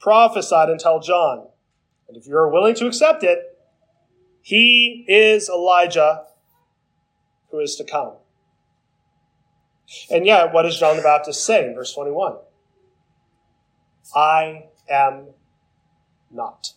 prophesied 0.00 0.70
until 0.70 1.00
John. 1.00 1.48
And 2.08 2.16
if 2.16 2.26
you 2.26 2.34
are 2.36 2.50
willing 2.50 2.74
to 2.76 2.86
accept 2.86 3.22
it, 3.22 3.38
he 4.40 5.04
is 5.06 5.50
Elijah 5.50 6.24
who 7.50 7.60
is 7.60 7.76
to 7.76 7.84
come. 7.84 8.14
And 10.10 10.26
yet, 10.26 10.52
what 10.52 10.62
does 10.62 10.78
John 10.78 10.96
the 10.96 11.02
Baptist 11.02 11.44
say 11.44 11.66
in 11.66 11.74
verse 11.74 11.92
21? 11.92 12.36
I 14.14 14.64
am 14.88 15.28
not. 16.30 16.72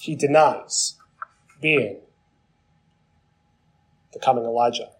He 0.00 0.14
denies 0.14 0.96
being 1.60 2.00
the 4.12 4.18
coming 4.18 4.44
Elijah. 4.44 4.90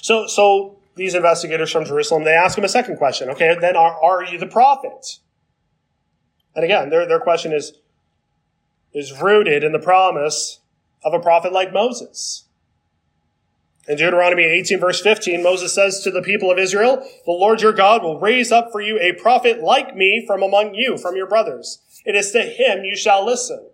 So, 0.00 0.26
so 0.26 0.78
these 0.96 1.14
investigators 1.14 1.70
from 1.70 1.84
Jerusalem, 1.84 2.24
they 2.24 2.32
ask 2.32 2.58
him 2.58 2.64
a 2.64 2.68
second 2.68 2.96
question. 2.96 3.30
Okay, 3.30 3.56
then 3.60 3.76
are, 3.76 4.02
are 4.02 4.24
you 4.24 4.38
the 4.38 4.46
prophet? 4.46 5.18
And 6.54 6.64
again, 6.64 6.90
their, 6.90 7.06
their 7.06 7.20
question 7.20 7.52
is, 7.52 7.74
is 8.92 9.20
rooted 9.20 9.62
in 9.62 9.72
the 9.72 9.78
promise 9.78 10.60
of 11.04 11.14
a 11.14 11.20
prophet 11.20 11.52
like 11.52 11.72
Moses. 11.72 12.44
In 13.86 13.96
Deuteronomy 13.96 14.44
18 14.44 14.80
verse 14.80 15.00
15, 15.00 15.42
Moses 15.42 15.74
says 15.74 16.02
to 16.02 16.10
the 16.10 16.20
people 16.20 16.50
of 16.50 16.58
Israel, 16.58 16.96
the 17.24 17.32
Lord 17.32 17.62
your 17.62 17.72
God 17.72 18.02
will 18.02 18.20
raise 18.20 18.52
up 18.52 18.70
for 18.70 18.82
you 18.82 18.98
a 19.00 19.14
prophet 19.14 19.62
like 19.62 19.96
me 19.96 20.24
from 20.26 20.42
among 20.42 20.74
you, 20.74 20.98
from 20.98 21.16
your 21.16 21.26
brothers. 21.26 21.78
It 22.04 22.14
is 22.14 22.30
to 22.32 22.42
him 22.42 22.84
you 22.84 22.96
shall 22.96 23.24
listen. 23.24 23.70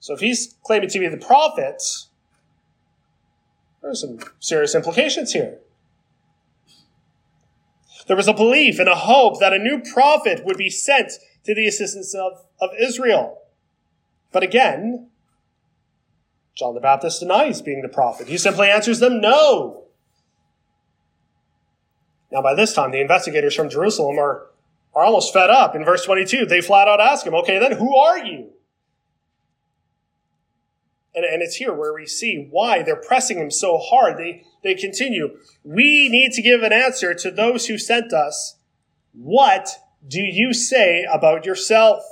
So 0.00 0.14
if 0.14 0.20
he's 0.20 0.56
claiming 0.64 0.88
to 0.88 0.98
be 0.98 1.06
the 1.06 1.16
prophet, 1.16 1.80
there's 3.82 4.00
some 4.00 4.18
serious 4.38 4.74
implications 4.74 5.32
here. 5.32 5.58
There 8.06 8.16
was 8.16 8.28
a 8.28 8.32
belief 8.32 8.78
and 8.78 8.88
a 8.88 8.94
hope 8.94 9.40
that 9.40 9.52
a 9.52 9.58
new 9.58 9.80
prophet 9.80 10.44
would 10.44 10.56
be 10.56 10.70
sent 10.70 11.12
to 11.44 11.54
the 11.54 11.66
assistance 11.66 12.14
of, 12.14 12.44
of 12.60 12.70
Israel. 12.78 13.38
But 14.32 14.42
again, 14.42 15.10
John 16.54 16.74
the 16.74 16.80
Baptist 16.80 17.20
denies 17.20 17.62
being 17.62 17.82
the 17.82 17.88
prophet. 17.88 18.28
He 18.28 18.38
simply 18.38 18.68
answers 18.68 19.00
them 19.00 19.20
no. 19.20 19.84
Now, 22.30 22.42
by 22.42 22.54
this 22.54 22.74
time, 22.74 22.92
the 22.92 23.00
investigators 23.00 23.54
from 23.54 23.68
Jerusalem 23.68 24.18
are, 24.18 24.46
are 24.94 25.04
almost 25.04 25.32
fed 25.32 25.50
up. 25.50 25.74
In 25.74 25.84
verse 25.84 26.04
22, 26.04 26.46
they 26.46 26.60
flat 26.60 26.88
out 26.88 27.00
ask 27.00 27.26
him, 27.26 27.34
okay, 27.34 27.58
then 27.58 27.72
who 27.72 27.96
are 27.96 28.18
you? 28.18 28.50
And, 31.14 31.24
and 31.24 31.42
it's 31.42 31.56
here 31.56 31.74
where 31.74 31.92
we 31.92 32.06
see 32.06 32.48
why 32.50 32.82
they're 32.82 32.96
pressing 32.96 33.38
him 33.38 33.50
so 33.50 33.78
hard. 33.78 34.16
They, 34.16 34.44
they 34.62 34.74
continue, 34.74 35.38
we 35.64 36.08
need 36.08 36.32
to 36.32 36.42
give 36.42 36.62
an 36.62 36.72
answer 36.72 37.14
to 37.14 37.30
those 37.30 37.66
who 37.66 37.78
sent 37.78 38.12
us. 38.12 38.56
What 39.12 39.68
do 40.06 40.20
you 40.20 40.54
say 40.54 41.06
about 41.10 41.44
yourself? 41.44 42.02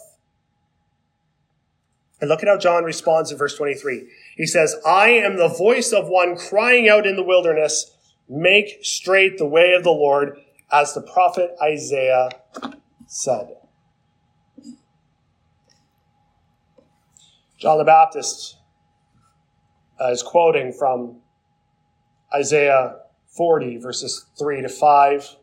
And 2.20 2.28
look 2.28 2.42
at 2.42 2.48
how 2.48 2.58
John 2.58 2.84
responds 2.84 3.32
in 3.32 3.38
verse 3.38 3.56
23. 3.56 4.08
He 4.36 4.46
says, 4.46 4.76
I 4.86 5.08
am 5.08 5.36
the 5.36 5.48
voice 5.48 5.92
of 5.92 6.08
one 6.08 6.36
crying 6.36 6.88
out 6.88 7.06
in 7.06 7.16
the 7.16 7.22
wilderness, 7.22 7.96
make 8.28 8.80
straight 8.82 9.38
the 9.38 9.46
way 9.46 9.72
of 9.72 9.84
the 9.84 9.90
Lord, 9.90 10.38
as 10.70 10.92
the 10.92 11.00
prophet 11.00 11.56
Isaiah 11.62 12.28
said. 13.06 13.56
John 17.58 17.78
the 17.78 17.84
Baptist 17.84 18.56
uh, 20.00 20.10
is 20.10 20.22
quoting 20.22 20.72
from 20.72 21.16
Isaiah 22.34 22.96
40, 23.36 23.78
verses 23.78 24.26
3 24.38 24.62
to 24.62 24.68
5. 24.68 25.36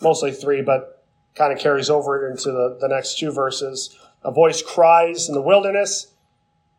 Mostly 0.00 0.32
3, 0.32 0.62
but 0.62 1.04
kind 1.34 1.52
of 1.52 1.58
carries 1.58 1.90
over 1.90 2.30
into 2.30 2.50
the, 2.50 2.78
the 2.80 2.88
next 2.88 3.18
two 3.18 3.30
verses. 3.30 3.96
A 4.22 4.30
voice 4.30 4.62
cries 4.62 5.28
in 5.28 5.34
the 5.34 5.42
wilderness, 5.42 6.08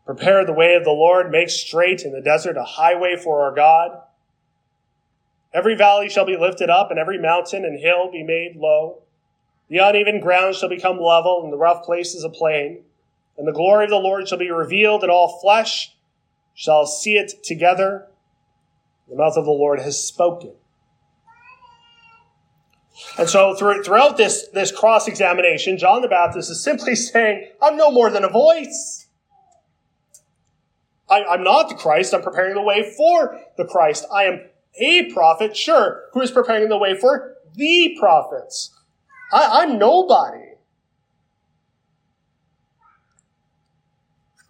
Prepare 0.05 0.45
the 0.45 0.53
way 0.53 0.75
of 0.75 0.85
the 0.85 0.91
Lord, 0.91 1.31
make 1.31 1.49
straight 1.49 2.03
in 2.03 2.13
the 2.13 2.21
desert 2.21 2.55
a 2.55 2.63
highway 2.63 3.17
for 3.21 3.41
our 3.43 3.53
God. 3.53 4.01
Every 5.53 5.75
valley 5.75 6.07
shall 6.07 6.25
be 6.25 6.37
lifted 6.37 6.69
up, 6.69 6.91
and 6.91 6.99
every 6.99 7.19
mountain 7.19 7.65
and 7.65 7.77
hill 7.77 8.09
be 8.09 8.23
made 8.23 8.55
low. 8.55 9.01
The 9.69 9.79
uneven 9.79 10.21
ground 10.21 10.55
shall 10.55 10.69
become 10.69 10.97
level, 10.97 11.41
and 11.43 11.51
the 11.51 11.57
rough 11.57 11.83
places 11.83 12.23
a 12.23 12.29
plain. 12.29 12.83
And 13.37 13.45
the 13.45 13.51
glory 13.51 13.83
of 13.83 13.89
the 13.89 13.97
Lord 13.97 14.29
shall 14.29 14.37
be 14.37 14.49
revealed, 14.49 15.03
and 15.03 15.11
all 15.11 15.39
flesh 15.41 15.96
shall 16.57 16.87
see 16.87 17.13
it 17.13 17.43
together. 17.43 18.07
The 19.07 19.15
mouth 19.15 19.37
of 19.37 19.45
the 19.45 19.51
Lord 19.51 19.79
has 19.79 20.03
spoken. 20.03 20.53
And 23.15 23.29
so 23.29 23.53
throughout 23.53 24.17
this, 24.17 24.47
this 24.53 24.71
cross 24.71 25.07
examination, 25.07 25.77
John 25.77 26.01
the 26.01 26.07
Baptist 26.07 26.49
is 26.49 26.63
simply 26.63 26.95
saying, 26.95 27.47
I'm 27.61 27.77
no 27.77 27.91
more 27.91 28.09
than 28.09 28.23
a 28.23 28.29
voice. 28.29 29.05
I, 31.07 31.23
I'm 31.25 31.43
not 31.43 31.69
the 31.69 31.75
Christ. 31.75 32.13
I'm 32.13 32.23
preparing 32.23 32.55
the 32.55 32.63
way 32.63 32.91
for 32.97 33.39
the 33.55 33.65
Christ. 33.65 34.05
I 34.11 34.23
am 34.23 34.41
a 34.79 35.13
prophet, 35.13 35.55
sure, 35.55 36.05
who 36.13 36.21
is 36.21 36.31
preparing 36.31 36.69
the 36.69 36.77
way 36.77 36.97
for 36.97 37.35
the 37.53 37.95
prophets. 37.99 38.75
I, 39.31 39.61
I'm 39.61 39.77
nobody. 39.77 40.55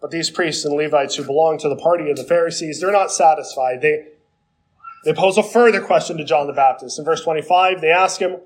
But 0.00 0.10
these 0.10 0.30
priests 0.30 0.64
and 0.64 0.74
Levites 0.74 1.16
who 1.16 1.24
belong 1.24 1.58
to 1.58 1.68
the 1.68 1.76
party 1.76 2.10
of 2.10 2.16
the 2.16 2.24
Pharisees, 2.24 2.80
they're 2.80 2.92
not 2.92 3.10
satisfied. 3.10 3.80
They, 3.80 4.06
they 5.04 5.12
pose 5.12 5.36
a 5.36 5.42
further 5.42 5.80
question 5.80 6.16
to 6.18 6.24
John 6.24 6.46
the 6.46 6.52
Baptist. 6.52 6.98
In 6.98 7.04
verse 7.04 7.22
25, 7.22 7.80
they 7.80 7.90
ask 7.90 8.20
him, 8.20 8.36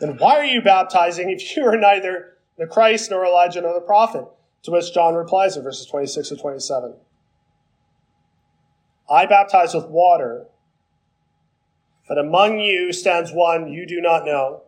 Then 0.00 0.16
why 0.18 0.38
are 0.38 0.44
you 0.44 0.62
baptizing 0.62 1.30
if 1.30 1.56
you 1.56 1.64
are 1.64 1.76
neither 1.76 2.34
the 2.56 2.66
Christ 2.66 3.10
nor 3.10 3.26
Elijah 3.26 3.60
nor 3.60 3.74
the 3.74 3.80
prophet? 3.80 4.24
To 4.64 4.70
which 4.70 4.94
John 4.94 5.14
replies 5.14 5.56
in 5.56 5.64
verses 5.64 5.86
26 5.86 6.28
to 6.28 6.36
27. 6.36 6.94
I 9.10 9.26
baptize 9.26 9.74
with 9.74 9.86
water, 9.86 10.46
but 12.08 12.18
among 12.18 12.60
you 12.60 12.92
stands 12.92 13.32
one 13.32 13.72
you 13.72 13.86
do 13.86 14.00
not 14.00 14.24
know, 14.24 14.62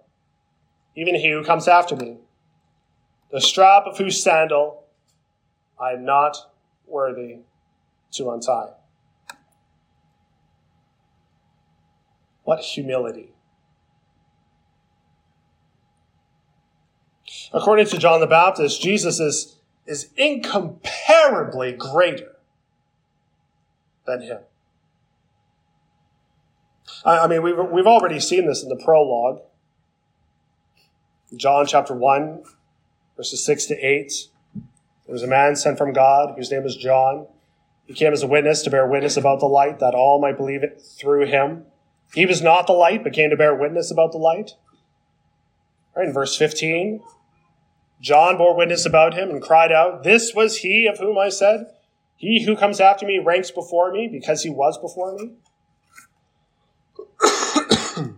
even 0.97 1.15
he 1.15 1.31
who 1.31 1.45
comes 1.45 1.69
after 1.69 1.95
me, 1.95 2.19
the 3.31 3.41
strap 3.41 3.85
of 3.87 3.99
whose 3.99 4.23
sandal 4.23 4.84
I 5.81 5.93
am 5.93 6.05
not 6.05 6.37
worthy 6.87 7.39
to 8.13 8.31
untie. 8.31 8.71
What 12.45 12.61
humility. 12.61 13.35
According 17.53 17.87
to 17.87 17.99
John 17.99 18.21
the 18.21 18.27
Baptist, 18.27 18.83
Jesus 18.83 19.21
is, 19.21 19.57
is 19.87 20.11
incomparably 20.17 21.73
greater 21.73 22.33
than 24.07 24.23
him. 24.23 24.39
I, 27.05 27.21
I 27.21 27.27
mean, 27.27 27.43
we've, 27.43 27.57
we've 27.71 27.87
already 27.87 28.21
seen 28.21 28.47
this 28.47 28.63
in 28.63 28.69
the 28.69 28.77
prologue. 28.77 29.41
John 31.37 31.67
chapter 31.67 31.95
1, 31.95 32.43
verses 33.17 33.45
6 33.45 33.67
to 33.67 33.75
8. 33.75 34.29
There 35.07 35.13
was 35.13 35.23
a 35.23 35.29
man 35.29 35.57
sent 35.57 35.79
from 35.79 35.93
God 35.93 36.35
whose 36.37 36.51
name 36.51 36.63
was 36.63 36.77
John. 36.77 37.27
He 37.87 37.95
came 37.95 38.13
as 38.13 38.23
a 38.23 38.27
witness 38.27 38.63
to 38.63 38.71
bear 38.71 38.87
witness 38.87 39.17
about 39.17 39.41
the 39.41 39.47
light, 39.47 39.79
that 39.81 39.95
all 39.95 40.21
might 40.21 40.37
believe 40.37 40.63
it 40.63 40.81
through 40.81 41.27
him. 41.27 41.65
He 42.15 42.27
was 42.27 42.41
not 42.41 42.67
the 42.67 42.73
light, 42.73 43.03
but 43.03 43.13
came 43.13 43.31
to 43.31 43.37
bear 43.37 43.55
witness 43.55 43.91
about 43.91 44.13
the 44.13 44.19
light. 44.19 44.53
Right, 45.95 46.07
in 46.07 46.13
verse 46.13 46.37
15, 46.37 47.03
John 48.01 48.37
bore 48.37 48.57
witness 48.57 48.87
about 48.87 49.15
him 49.15 49.31
and 49.31 49.43
cried 49.43 49.73
out, 49.73 50.03
This 50.03 50.35
was 50.35 50.59
he 50.59 50.87
of 50.87 50.99
whom 50.99 51.19
I 51.19 51.29
said, 51.29 51.67
he 52.17 52.45
who 52.45 52.57
comes 52.57 52.81
after 52.81 53.07
me 53.07 53.19
ranks 53.19 53.51
before 53.51 53.93
me 53.93 54.09
because 54.11 54.43
he 54.43 54.51
was 54.51 54.79
before 54.79 55.15
me. 55.15 55.33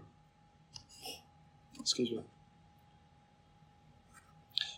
Excuse 1.81 2.11
me. 2.11 2.21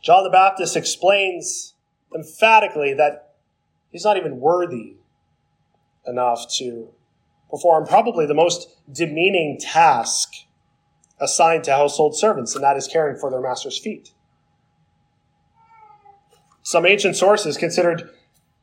John 0.02 0.24
the 0.24 0.30
Baptist 0.30 0.76
explains 0.76 1.74
emphatically 2.14 2.94
that 2.94 3.34
he's 3.90 4.04
not 4.04 4.16
even 4.16 4.40
worthy 4.40 4.96
enough 6.06 6.46
to 6.56 6.88
perform 7.50 7.86
probably 7.86 8.26
the 8.26 8.34
most 8.34 8.68
demeaning 8.90 9.58
task 9.60 10.30
assigned 11.20 11.64
to 11.64 11.72
household 11.72 12.16
servants, 12.16 12.54
and 12.54 12.62
that 12.62 12.76
is 12.76 12.86
caring 12.86 13.18
for 13.18 13.30
their 13.30 13.40
master's 13.40 13.78
feet. 13.78 14.12
Some 16.62 16.86
ancient 16.86 17.16
sources 17.16 17.56
considered 17.56 18.10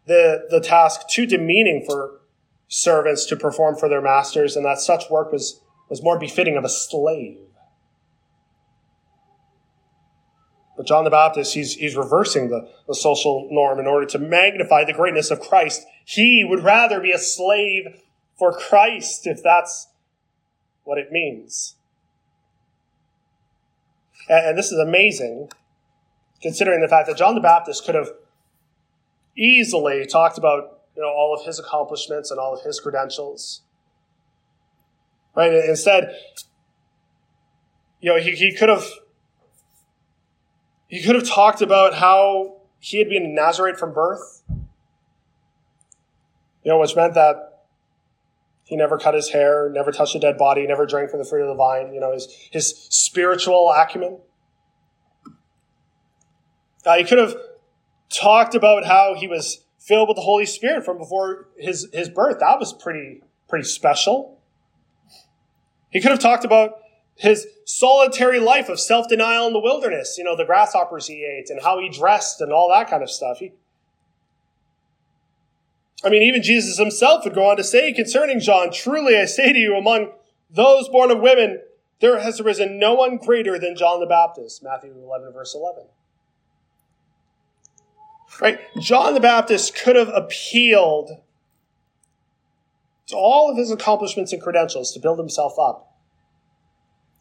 the, 0.05 0.45
the 0.49 0.59
task 0.59 1.07
too 1.09 1.25
demeaning 1.25 1.83
for 1.85 2.21
servants 2.67 3.25
to 3.25 3.35
perform 3.35 3.75
for 3.75 3.89
their 3.89 4.01
masters, 4.01 4.55
and 4.55 4.65
that 4.65 4.79
such 4.79 5.09
work 5.09 5.31
was, 5.31 5.61
was 5.89 6.03
more 6.03 6.19
befitting 6.19 6.55
of 6.55 6.63
a 6.63 6.69
slave. 6.69 7.39
But 10.77 10.87
John 10.87 11.03
the 11.05 11.09
Baptist, 11.09 11.53
he's, 11.53 11.75
he's 11.75 11.95
reversing 11.95 12.49
the, 12.49 12.69
the 12.87 12.95
social 12.95 13.47
norm 13.49 13.79
in 13.79 13.87
order 13.87 14.05
to 14.07 14.19
magnify 14.19 14.83
the 14.83 14.93
greatness 14.93 15.31
of 15.31 15.39
Christ. 15.39 15.85
He 16.03 16.43
would 16.43 16.63
rather 16.63 16.99
be 16.99 17.11
a 17.11 17.17
slave 17.17 18.01
for 18.37 18.51
Christ, 18.51 19.25
if 19.25 19.41
that's 19.41 19.87
what 20.83 20.97
it 20.97 21.11
means. 21.11 21.75
And, 24.27 24.47
and 24.47 24.57
this 24.57 24.71
is 24.71 24.79
amazing, 24.79 25.49
considering 26.41 26.81
the 26.81 26.89
fact 26.89 27.07
that 27.07 27.17
John 27.17 27.35
the 27.35 27.41
Baptist 27.41 27.85
could 27.85 27.95
have 27.95 28.09
easily 29.37 30.05
talked 30.05 30.37
about 30.37 30.79
you 30.95 31.01
know 31.01 31.09
all 31.09 31.35
of 31.37 31.45
his 31.45 31.59
accomplishments 31.59 32.31
and 32.31 32.39
all 32.39 32.55
of 32.55 32.63
his 32.63 32.79
credentials. 32.79 33.61
Right? 35.35 35.51
Instead, 35.51 36.15
you 37.99 38.13
know, 38.13 38.19
he, 38.19 38.31
he 38.31 38.55
could 38.55 38.69
have 38.69 38.85
he 40.87 41.01
could 41.03 41.15
have 41.15 41.27
talked 41.27 41.61
about 41.61 41.95
how 41.95 42.61
he 42.79 42.99
had 42.99 43.09
been 43.09 43.23
a 43.23 43.27
Nazarite 43.27 43.77
from 43.77 43.93
birth. 43.93 44.43
You 46.63 46.71
know, 46.71 46.79
which 46.79 46.95
meant 46.95 47.13
that 47.13 47.65
He 48.65 48.75
never 48.75 48.97
cut 48.97 49.13
his 49.13 49.29
hair, 49.29 49.69
never 49.71 49.91
touched 49.91 50.15
a 50.15 50.19
dead 50.19 50.37
body, 50.37 50.65
never 50.65 50.87
drank 50.87 51.11
from 51.11 51.19
the 51.19 51.25
fruit 51.25 51.43
of 51.43 51.49
the 51.49 51.55
vine. 51.55 51.93
You 51.93 51.99
know, 51.99 52.11
his, 52.11 52.27
his 52.51 52.87
spiritual 52.89 53.69
acumen. 53.69 54.17
Uh, 56.83 56.97
he 56.97 57.03
could 57.03 57.19
have 57.19 57.35
talked 58.09 58.55
about 58.55 58.85
how 58.85 59.15
he 59.15 59.27
was 59.27 59.63
filled 59.79 60.07
with 60.07 60.15
the 60.15 60.23
Holy 60.23 60.47
Spirit 60.47 60.83
from 60.83 60.97
before 60.97 61.47
his, 61.57 61.87
his 61.93 62.09
birth. 62.09 62.39
That 62.39 62.59
was 62.59 62.73
pretty, 62.73 63.21
pretty 63.47 63.65
special. 63.65 64.39
He 65.91 66.01
could 66.01 66.11
have 66.11 66.19
talked 66.19 66.43
about 66.43 66.79
his 67.15 67.47
solitary 67.65 68.39
life 68.39 68.69
of 68.69 68.79
self 68.79 69.07
denial 69.07 69.47
in 69.47 69.53
the 69.53 69.59
wilderness, 69.59 70.17
you 70.17 70.23
know, 70.23 70.35
the 70.35 70.45
grasshoppers 70.45 71.07
he 71.07 71.25
ate 71.25 71.49
and 71.49 71.61
how 71.61 71.79
he 71.79 71.89
dressed 71.89 72.41
and 72.41 72.51
all 72.51 72.69
that 72.69 72.89
kind 72.89 73.01
of 73.01 73.09
stuff. 73.09 73.39
He, 73.39 73.53
I 76.03 76.09
mean, 76.09 76.21
even 76.21 76.43
Jesus 76.43 76.77
himself 76.77 77.23
would 77.23 77.33
go 77.33 77.49
on 77.49 77.57
to 77.57 77.63
say 77.63 77.93
concerning 77.93 78.39
John, 78.39 78.71
Truly 78.71 79.17
I 79.17 79.25
say 79.25 79.53
to 79.53 79.59
you, 79.59 79.75
among 79.75 80.11
those 80.49 80.89
born 80.89 81.09
of 81.09 81.19
women, 81.19 81.61
there 82.01 82.19
has 82.19 82.39
arisen 82.39 82.77
no 82.77 82.93
one 82.93 83.17
greater 83.17 83.57
than 83.57 83.75
John 83.75 83.99
the 83.99 84.05
Baptist. 84.05 84.61
Matthew 84.61 84.91
11, 84.91 85.31
verse 85.31 85.55
11. 85.55 85.85
Right? 88.41 88.59
John 88.81 89.13
the 89.13 89.21
Baptist 89.21 89.75
could 89.75 89.95
have 89.95 90.09
appealed 90.09 91.21
to 93.07 93.15
all 93.15 93.49
of 93.49 93.57
his 93.57 93.71
accomplishments 93.71 94.33
and 94.33 94.41
credentials 94.41 94.91
to 94.93 94.99
build 94.99 95.17
himself 95.17 95.57
up. 95.57 95.94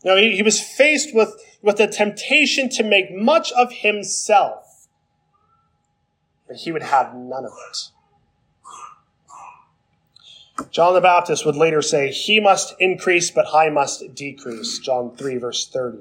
Know, 0.04 0.16
he, 0.16 0.36
he 0.36 0.42
was 0.42 0.60
faced 0.60 1.14
with, 1.14 1.34
with 1.62 1.78
the 1.78 1.86
temptation 1.86 2.68
to 2.70 2.82
make 2.82 3.10
much 3.10 3.50
of 3.52 3.72
himself, 3.72 4.86
but 6.46 6.56
he 6.56 6.72
would 6.72 6.82
have 6.82 7.14
none 7.14 7.46
of 7.46 7.52
it. 7.70 7.90
John 10.70 10.94
the 10.94 11.00
Baptist 11.00 11.44
would 11.44 11.56
later 11.56 11.82
say, 11.82 12.10
He 12.10 12.38
must 12.38 12.74
increase, 12.78 13.30
but 13.30 13.46
I 13.52 13.70
must 13.70 14.14
decrease. 14.14 14.78
John 14.78 15.16
3, 15.16 15.38
verse 15.38 15.68
30. 15.68 15.98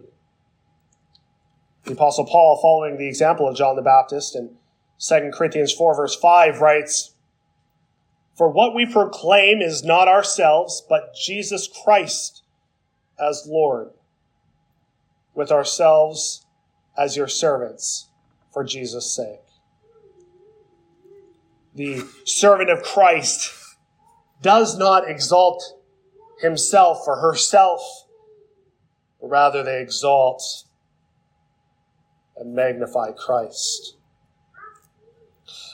The 1.85 1.93
Apostle 1.93 2.25
Paul, 2.25 2.59
following 2.61 2.97
the 2.97 3.07
example 3.07 3.47
of 3.47 3.55
John 3.55 3.75
the 3.75 3.81
Baptist 3.81 4.35
in 4.35 4.55
2 4.99 5.31
Corinthians 5.33 5.73
4, 5.73 5.95
verse 5.95 6.15
5, 6.15 6.61
writes, 6.61 7.13
For 8.37 8.47
what 8.47 8.75
we 8.75 8.85
proclaim 8.85 9.61
is 9.61 9.83
not 9.83 10.07
ourselves, 10.07 10.83
but 10.87 11.15
Jesus 11.15 11.67
Christ 11.67 12.42
as 13.19 13.45
Lord, 13.47 13.89
with 15.33 15.51
ourselves 15.51 16.45
as 16.97 17.17
your 17.17 17.27
servants 17.27 18.09
for 18.51 18.63
Jesus' 18.63 19.13
sake. 19.15 19.39
The 21.75 22.03
servant 22.25 22.69
of 22.69 22.83
Christ 22.83 23.51
does 24.41 24.77
not 24.77 25.09
exalt 25.09 25.63
himself 26.39 27.07
or 27.07 27.19
herself, 27.19 27.81
but 29.19 29.29
rather 29.29 29.63
they 29.63 29.81
exalt 29.81 30.43
and 32.37 32.53
magnify 32.53 33.11
Christ. 33.11 33.95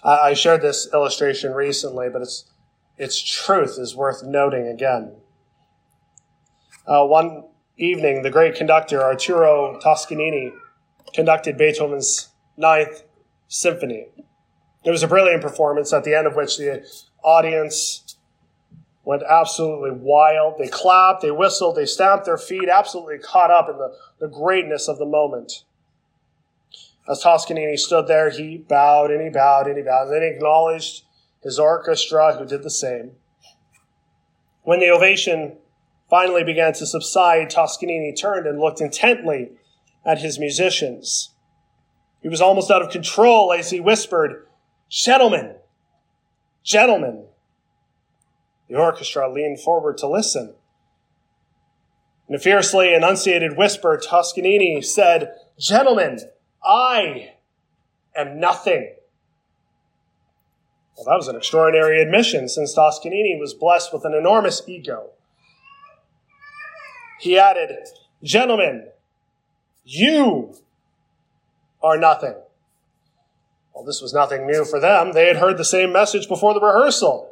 I 0.04 0.34
shared 0.34 0.62
this 0.62 0.88
illustration 0.94 1.54
recently, 1.54 2.08
but 2.10 2.22
its 2.22 2.46
its 2.98 3.22
truth 3.22 3.78
is 3.80 3.96
worth 3.96 4.24
noting 4.24 4.68
again. 4.68 5.19
Uh, 6.90 7.06
one 7.06 7.44
evening, 7.78 8.24
the 8.24 8.32
great 8.32 8.56
conductor 8.56 9.04
Arturo 9.04 9.80
Toscanini 9.80 10.52
conducted 11.14 11.56
Beethoven's 11.56 12.30
Ninth 12.58 13.04
Symphony. 13.48 14.08
It 14.84 14.90
was 14.90 15.04
a 15.04 15.08
brilliant 15.08 15.44
performance, 15.44 15.94
at 15.94 16.04
the 16.04 16.16
end 16.16 16.26
of 16.26 16.36
which 16.36 16.58
the 16.58 16.84
audience 17.24 18.18
went 19.04 19.22
absolutely 19.30 19.92
wild. 19.92 20.58
They 20.58 20.68
clapped, 20.68 21.22
they 21.22 21.30
whistled, 21.30 21.76
they 21.76 21.86
stamped 21.86 22.26
their 22.26 22.40
feet, 22.40 22.70
absolutely 22.70 23.20
caught 23.20 23.52
up 23.52 23.70
in 23.70 23.78
the, 23.78 23.96
the 24.20 24.28
greatness 24.28 24.88
of 24.88 24.98
the 24.98 25.06
moment. 25.06 25.66
As 27.08 27.22
Toscanini 27.22 27.78
stood 27.78 28.08
there, 28.08 28.32
he 28.32 28.58
bowed 28.58 29.12
and 29.12 29.22
he 29.22 29.30
bowed 29.30 29.68
and 29.68 29.78
he 29.78 29.84
bowed, 29.84 30.08
and 30.08 30.14
then 30.14 30.22
he 30.24 30.30
acknowledged 30.30 31.04
his 31.44 31.60
orchestra, 31.60 32.36
who 32.36 32.48
did 32.48 32.64
the 32.64 32.72
same. 32.72 33.12
When 34.64 34.80
the 34.80 34.90
ovation 34.90 35.58
finally 36.10 36.44
began 36.44 36.74
to 36.74 36.86
subside, 36.86 37.50
Toscanini 37.50 38.14
turned 38.14 38.48
and 38.48 38.60
looked 38.60 38.82
intently 38.82 39.52
at 40.06 40.20
his 40.20 40.40
musicians. 40.40 41.34
He 42.22 42.30
was 42.30 42.42
almost 42.42 42.72
out 42.72 42.82
of 42.82 42.90
control 42.90 43.54
as 43.54 43.70
he 43.70 43.80
whispered, 43.80 44.48
Gentlemen, 44.90 45.56
gentlemen. 46.64 47.26
The 48.68 48.76
orchestra 48.76 49.32
leaned 49.32 49.60
forward 49.60 49.98
to 50.00 50.08
listen. 50.08 50.54
In 52.28 52.36
a 52.36 52.40
fiercely 52.40 52.94
enunciated 52.94 53.58
whisper, 53.58 53.98
Toscanini 53.98 54.82
said, 54.82 55.34
Gentlemen, 55.58 56.20
I 56.64 57.34
am 58.16 58.40
nothing. 58.40 58.94
Well, 60.96 61.06
that 61.06 61.18
was 61.18 61.28
an 61.28 61.36
extraordinary 61.36 62.02
admission 62.02 62.50
since 62.50 62.74
Toscanini 62.74 63.38
was 63.40 63.54
blessed 63.54 63.94
with 63.94 64.06
an 64.06 64.14
enormous 64.14 64.62
ego. 64.68 65.12
He 67.20 67.38
added, 67.38 67.72
Gentlemen, 68.24 68.88
you 69.84 70.56
are 71.84 71.98
nothing. 71.98 72.36
Well, 73.74 73.84
this 73.84 74.02
was 74.02 74.14
nothing 74.14 74.48
new 74.48 74.66
for 74.66 74.80
them. 74.80 75.12
They 75.14 75.28
had 75.28 75.38
heard 75.38 75.58
the 75.58 75.66
same 75.66 75.92
message 75.92 76.28
before 76.28 76.54
the 76.54 76.62
rehearsal. 76.62 77.30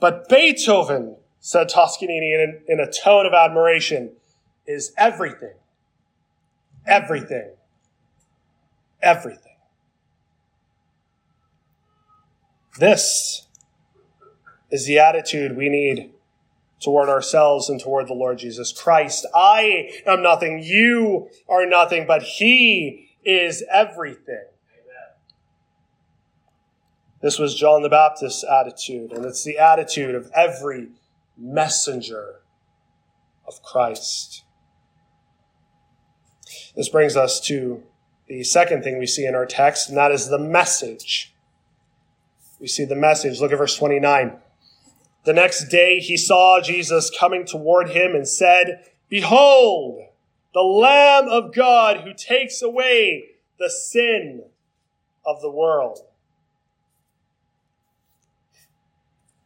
But 0.00 0.28
Beethoven, 0.28 1.16
said 1.40 1.68
Toscanini 1.68 2.32
in, 2.32 2.60
in 2.68 2.80
a 2.80 2.90
tone 2.90 3.26
of 3.26 3.32
admiration, 3.32 4.12
is 4.66 4.92
everything. 4.98 5.54
Everything. 6.86 7.50
Everything. 9.02 9.56
This 12.78 13.46
is 14.70 14.86
the 14.86 14.98
attitude 14.98 15.56
we 15.56 15.68
need 15.68 16.12
toward 16.80 17.08
ourselves 17.08 17.68
and 17.68 17.80
toward 17.80 18.08
the 18.08 18.14
Lord 18.14 18.38
Jesus 18.38 18.72
Christ. 18.72 19.26
I 19.34 19.90
am 20.06 20.22
nothing. 20.22 20.62
You 20.62 21.30
are 21.48 21.66
nothing, 21.66 22.06
but 22.06 22.22
He 22.22 23.08
is 23.24 23.64
everything. 23.72 24.44
This 27.22 27.38
was 27.38 27.54
John 27.54 27.82
the 27.82 27.88
Baptist's 27.88 28.44
attitude, 28.44 29.10
and 29.12 29.24
it's 29.24 29.42
the 29.42 29.58
attitude 29.58 30.14
of 30.14 30.30
every 30.34 30.90
messenger 31.36 32.36
of 33.48 33.62
Christ. 33.62 34.44
This 36.76 36.88
brings 36.88 37.16
us 37.16 37.40
to 37.46 37.82
the 38.28 38.44
second 38.44 38.82
thing 38.82 38.98
we 38.98 39.06
see 39.06 39.24
in 39.24 39.34
our 39.34 39.46
text, 39.46 39.88
and 39.88 39.96
that 39.96 40.12
is 40.12 40.28
the 40.28 40.38
message. 40.38 41.34
We 42.60 42.68
see 42.68 42.84
the 42.84 42.94
message. 42.94 43.40
Look 43.40 43.50
at 43.50 43.58
verse 43.58 43.76
29. 43.76 44.36
The 45.26 45.32
next 45.32 45.64
day 45.64 45.98
he 45.98 46.16
saw 46.16 46.60
Jesus 46.60 47.10
coming 47.10 47.44
toward 47.44 47.90
him 47.90 48.14
and 48.14 48.28
said, 48.28 48.84
Behold, 49.08 50.04
the 50.54 50.60
Lamb 50.60 51.28
of 51.28 51.52
God 51.52 52.02
who 52.02 52.14
takes 52.14 52.62
away 52.62 53.30
the 53.58 53.68
sin 53.68 54.44
of 55.26 55.40
the 55.40 55.50
world. 55.50 55.98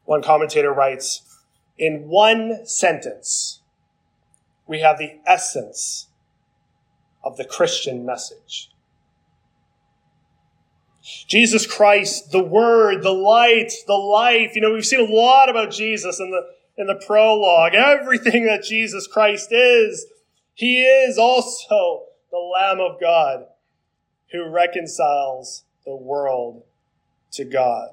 One 0.05 0.23
commentator 0.23 0.71
writes, 0.71 1.23
in 1.79 2.09
one 2.09 2.67
sentence, 2.67 3.63
we 4.67 4.81
have 4.81 4.99
the 4.99 5.19
essence 5.25 6.09
of 7.25 7.39
the 7.39 7.45
Christian 7.47 8.05
message. 8.05 8.71
Jesus 11.27 11.67
Christ, 11.67 12.31
the 12.33 12.43
Word, 12.43 13.03
the 13.03 13.13
light, 13.13 13.73
the 13.87 13.95
life. 13.95 14.53
You 14.55 14.63
know, 14.63 14.73
we've 14.73 14.87
seen 14.87 15.01
a 15.01 15.13
lot 15.13 15.49
about 15.49 15.71
Jesus 15.71 16.21
in 16.21 16.31
the, 16.31 16.43
in 16.77 16.87
the 16.87 17.03
prologue. 17.07 17.75
Everything 17.75 18.47
that 18.47 18.65
Jesus 18.65 19.07
Christ 19.07 19.49
is, 19.51 20.07
He 20.55 20.85
is 20.85 21.19
also 21.19 22.05
the 22.31 22.39
Lamb 22.39 22.81
of 22.81 23.01
God 23.01 23.47
who 24.33 24.49
reconciles 24.49 25.65
the 25.85 25.97
world 25.97 26.63
to 27.33 27.45
God. 27.45 27.89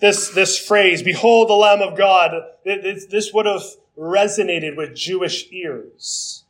This, 0.00 0.30
this 0.30 0.58
phrase, 0.58 1.02
behold 1.02 1.48
the 1.48 1.54
Lamb 1.54 1.80
of 1.80 1.96
God, 1.96 2.32
this 2.64 3.32
would 3.32 3.46
have 3.46 3.62
resonated 3.98 4.76
with 4.76 4.94
Jewish 4.94 5.50
ears. 5.50 6.44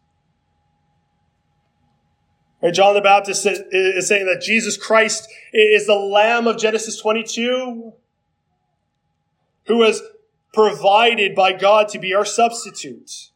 Right, 2.63 2.75
John 2.75 2.95
the 2.95 3.01
Baptist 3.01 3.47
is 3.47 4.09
saying 4.09 4.27
that 4.27 4.43
Jesus 4.43 4.77
Christ 4.77 5.29
is 5.53 5.87
the 5.87 5.95
Lamb 5.95 6.47
of 6.47 6.59
Genesis 6.59 7.01
22 7.01 7.95
who 9.67 9.77
was 9.77 10.03
provided 10.53 11.35
by 11.35 11.53
God 11.53 11.89
to 11.89 11.99
be 11.99 12.13
our 12.13 12.25
substitute. 12.25 13.31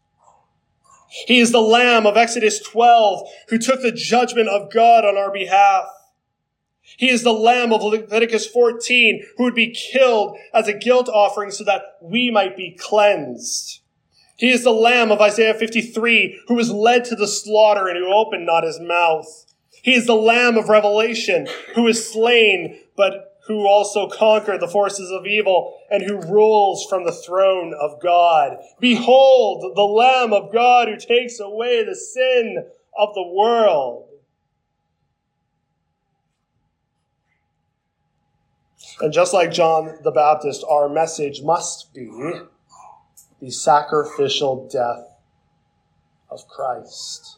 He 1.27 1.39
is 1.39 1.53
the 1.53 1.61
Lamb 1.61 2.07
of 2.07 2.17
Exodus 2.17 2.61
12 2.61 3.29
who 3.49 3.59
took 3.59 3.81
the 3.81 3.93
judgment 3.93 4.49
of 4.49 4.71
God 4.71 5.05
on 5.05 5.17
our 5.17 5.33
behalf. 5.33 5.87
He 6.83 7.09
is 7.09 7.23
the 7.23 7.33
lamb 7.33 7.73
of 7.73 7.83
Leviticus 7.83 8.47
14 8.47 9.25
who 9.37 9.45
would 9.45 9.55
be 9.55 9.71
killed 9.71 10.37
as 10.53 10.69
a 10.69 10.77
guilt 10.77 11.09
offering 11.09 11.51
so 11.51 11.65
that 11.65 11.97
we 12.03 12.31
might 12.31 12.57
be 12.57 12.77
cleansed. 12.79 13.81
He 14.37 14.51
is 14.51 14.65
the 14.65 14.73
lamb 14.73 15.13
of 15.13 15.21
Isaiah 15.21 15.55
53 15.55 16.43
who 16.49 16.55
was 16.55 16.71
led 16.71 17.05
to 17.07 17.17
the 17.17 17.29
slaughter 17.29 17.87
and 17.87 17.97
who 17.97 18.13
opened 18.13 18.47
not 18.47 18.65
his 18.65 18.81
mouth. 18.81 19.27
He 19.83 19.95
is 19.95 20.07
the 20.07 20.17
lamb 20.17 20.57
of 20.57 20.69
Revelation 20.69 21.47
who 21.75 21.87
is 21.87 22.11
slain 22.13 22.81
but 22.97 23.39
who 23.47 23.67
also 23.67 24.09
conquered 24.09 24.61
the 24.61 24.69
forces 24.69 25.11
of 25.11 25.27
evil 25.27 25.79
and 25.91 26.03
who 26.03 26.21
rules 26.21 26.87
from 26.89 27.05
the 27.05 27.13
throne 27.13 27.75
of 27.79 28.01
God. 28.03 28.57
Behold 28.81 29.77
the 29.77 29.83
lamb 29.83 30.33
of 30.33 30.53
God 30.53 30.89
who 30.89 30.97
takes 30.97 31.39
away 31.39 31.85
the 31.85 31.95
sin 31.95 32.67
of 32.99 33.15
the 33.15 33.27
world. 33.27 34.09
And 39.01 39.13
just 39.13 39.35
like 39.35 39.53
John 39.53 39.99
the 40.03 40.13
Baptist, 40.13 40.65
our 40.69 40.89
message 40.89 41.43
must 41.43 41.93
be 41.93 42.09
the 43.45 43.51
sacrificial 43.51 44.67
death 44.73 45.07
of 46.31 46.49
Christ. 46.49 47.37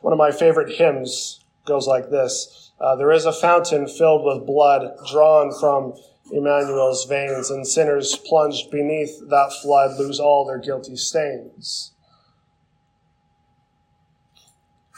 One 0.00 0.14
of 0.14 0.18
my 0.18 0.30
favorite 0.30 0.76
hymns 0.76 1.44
goes 1.66 1.86
like 1.86 2.08
this 2.08 2.72
uh, 2.80 2.96
There 2.96 3.12
is 3.12 3.26
a 3.26 3.32
fountain 3.32 3.86
filled 3.86 4.24
with 4.24 4.46
blood 4.46 4.96
drawn 5.10 5.52
from 5.60 5.92
Emmanuel's 6.32 7.04
veins, 7.04 7.50
and 7.50 7.66
sinners 7.66 8.16
plunged 8.16 8.70
beneath 8.70 9.20
that 9.28 9.52
flood 9.60 9.98
lose 9.98 10.18
all 10.18 10.46
their 10.46 10.58
guilty 10.58 10.96
stains. 10.96 11.92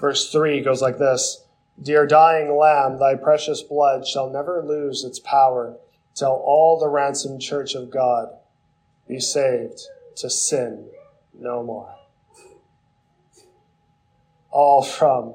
Verse 0.00 0.30
3 0.30 0.60
goes 0.60 0.80
like 0.80 0.98
this 0.98 1.44
Dear 1.82 2.06
dying 2.06 2.56
lamb, 2.56 3.00
thy 3.00 3.16
precious 3.16 3.62
blood 3.62 4.06
shall 4.06 4.30
never 4.30 4.62
lose 4.64 5.02
its 5.02 5.18
power 5.18 5.76
till 6.14 6.42
all 6.44 6.78
the 6.78 6.88
ransomed 6.88 7.40
church 7.40 7.74
of 7.74 7.90
God 7.90 8.28
be 9.08 9.20
saved 9.20 9.80
to 10.16 10.30
sin 10.30 10.88
no 11.38 11.62
more. 11.62 11.94
All 14.50 14.82
from 14.82 15.34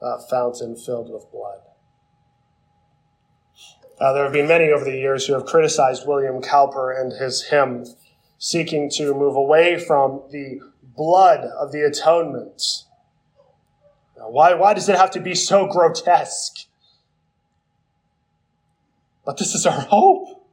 that 0.00 0.26
fountain 0.30 0.76
filled 0.76 1.12
with 1.12 1.30
blood. 1.30 1.60
Uh, 3.98 4.12
there 4.12 4.24
have 4.24 4.32
been 4.32 4.48
many 4.48 4.70
over 4.70 4.84
the 4.84 4.96
years 4.96 5.26
who 5.26 5.32
have 5.32 5.46
criticized 5.46 6.06
William 6.06 6.42
Cowper 6.42 6.92
and 6.92 7.12
his 7.12 7.44
hymn, 7.44 7.86
seeking 8.38 8.90
to 8.90 9.14
move 9.14 9.36
away 9.36 9.78
from 9.78 10.22
the 10.30 10.60
blood 10.82 11.40
of 11.40 11.72
the 11.72 11.82
atonement 11.82 12.62
Now, 14.16 14.30
why, 14.30 14.54
why 14.54 14.74
does 14.74 14.88
it 14.88 14.96
have 14.96 15.10
to 15.12 15.20
be 15.20 15.34
so 15.34 15.66
grotesque? 15.66 16.65
But 19.26 19.36
this 19.36 19.54
is 19.54 19.66
our 19.66 19.80
hope. 19.80 20.44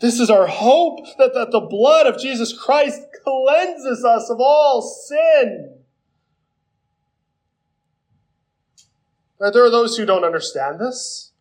This 0.00 0.20
is 0.20 0.30
our 0.30 0.46
hope 0.46 1.00
that, 1.18 1.34
that 1.34 1.50
the 1.50 1.60
blood 1.60 2.06
of 2.06 2.20
Jesus 2.20 2.56
Christ 2.56 3.02
cleanses 3.24 4.04
us 4.04 4.30
of 4.30 4.38
all 4.38 4.80
sin. 4.80 5.74
Right, 9.40 9.52
there 9.52 9.64
are 9.64 9.70
those 9.70 9.96
who 9.96 10.06
don't 10.06 10.24
understand 10.24 10.78
this. 10.78 11.32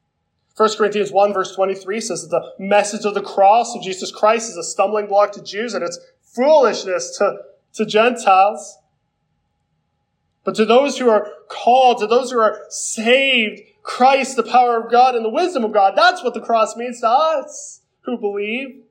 1 0.58 0.70
Corinthians 0.78 1.12
1 1.12 1.34
verse 1.34 1.56
23 1.56 2.02
says 2.02 2.28
that 2.28 2.30
the 2.30 2.64
message 2.64 3.06
of 3.06 3.14
the 3.14 3.22
cross 3.22 3.76
of 3.76 3.84
Jesus 3.84 4.12
Christ 4.12 4.50
is 4.50 4.58
a 4.58 4.64
stumbling 4.64 5.08
block 5.08 5.32
to 5.34 5.44
Jews 5.44 5.74
and 5.74 5.84
it's 5.84 6.00
foolishness 6.22 7.18
to, 7.18 7.38
to 7.74 7.86
Gentiles. 7.86 8.78
But 10.44 10.56
to 10.56 10.66
those 10.66 10.98
who 10.98 11.10
are 11.10 11.28
called, 11.48 12.00
to 12.00 12.08
those 12.08 12.32
who 12.32 12.40
are 12.40 12.66
saved, 12.70 13.62
Christ, 13.84 14.38
the 14.38 14.44
power 14.44 14.82
of 14.82 14.90
God 14.90 15.14
and 15.14 15.24
the 15.24 15.30
wisdom 15.30 15.64
of 15.64 15.74
God, 15.74 15.94
that's 15.96 16.24
what 16.24 16.34
the 16.34 16.42
cross 16.42 16.76
means 16.76 17.02
to 17.02 17.08
us 17.08 17.82
who 18.06 18.18
believe. 18.18 18.82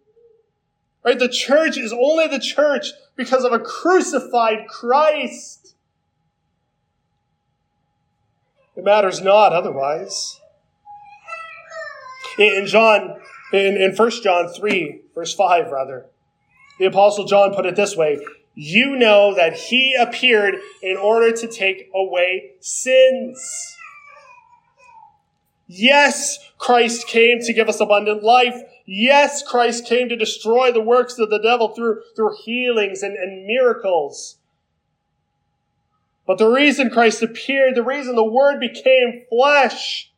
Right? 1.05 1.19
The 1.19 1.29
church 1.29 1.77
is 1.77 1.93
only 1.93 2.29
the 2.29 2.39
church 2.39 2.93
because 3.17 3.45
of 3.45 3.53
a 3.53 3.59
crucified 3.59 4.69
Christ. 4.69 5.75
It 8.77 8.85
matters 8.85 9.21
not 9.21 9.53
otherwise. 9.53 10.41
In 12.39 12.67
John, 12.67 13.17
in, 13.53 13.77
in 13.77 13.95
1 13.95 14.11
John 14.23 14.49
3, 14.49 15.01
verse 15.15 15.35
5, 15.35 15.71
rather, 15.71 16.07
the 16.79 16.87
apostle 16.87 17.27
John 17.27 17.55
put 17.55 17.67
it 17.67 17.77
this 17.77 17.97
way 17.97 18.19
you 18.55 18.97
know 18.97 19.35
that 19.35 19.55
he 19.55 19.97
appeared 19.99 20.57
in 20.83 20.99
order 20.99 21.33
to 21.33 21.47
take 21.47 21.91
away 21.95 22.53
sins. 22.61 23.79
Yes, 25.75 26.39
Christ 26.59 27.09
came 27.09 27.41
to 27.41 27.53
give 27.55 27.67
us 27.67 27.81
abundant 27.81 28.23
life. 28.23 28.61
Yes, 28.85 29.43
Christ 29.43 29.87
came 29.87 30.11
to 30.11 30.17
destroy 30.17 30.71
the 30.71 30.83
works 30.83 31.19
of 31.19 31.31
the 31.31 31.39
devil 31.39 31.69
through, 31.69 32.03
through 32.15 32.37
healings 32.45 33.03
and, 33.03 33.17
and 33.17 33.47
miracles. 33.47 34.37
But 36.27 36.37
the 36.37 36.49
reason 36.49 36.91
Christ 36.91 37.23
appeared, 37.23 37.75
the 37.75 37.83
reason 37.83 38.17
the 38.17 38.23
Word 38.23 38.61
became 38.61 39.23
flesh, 39.31 40.13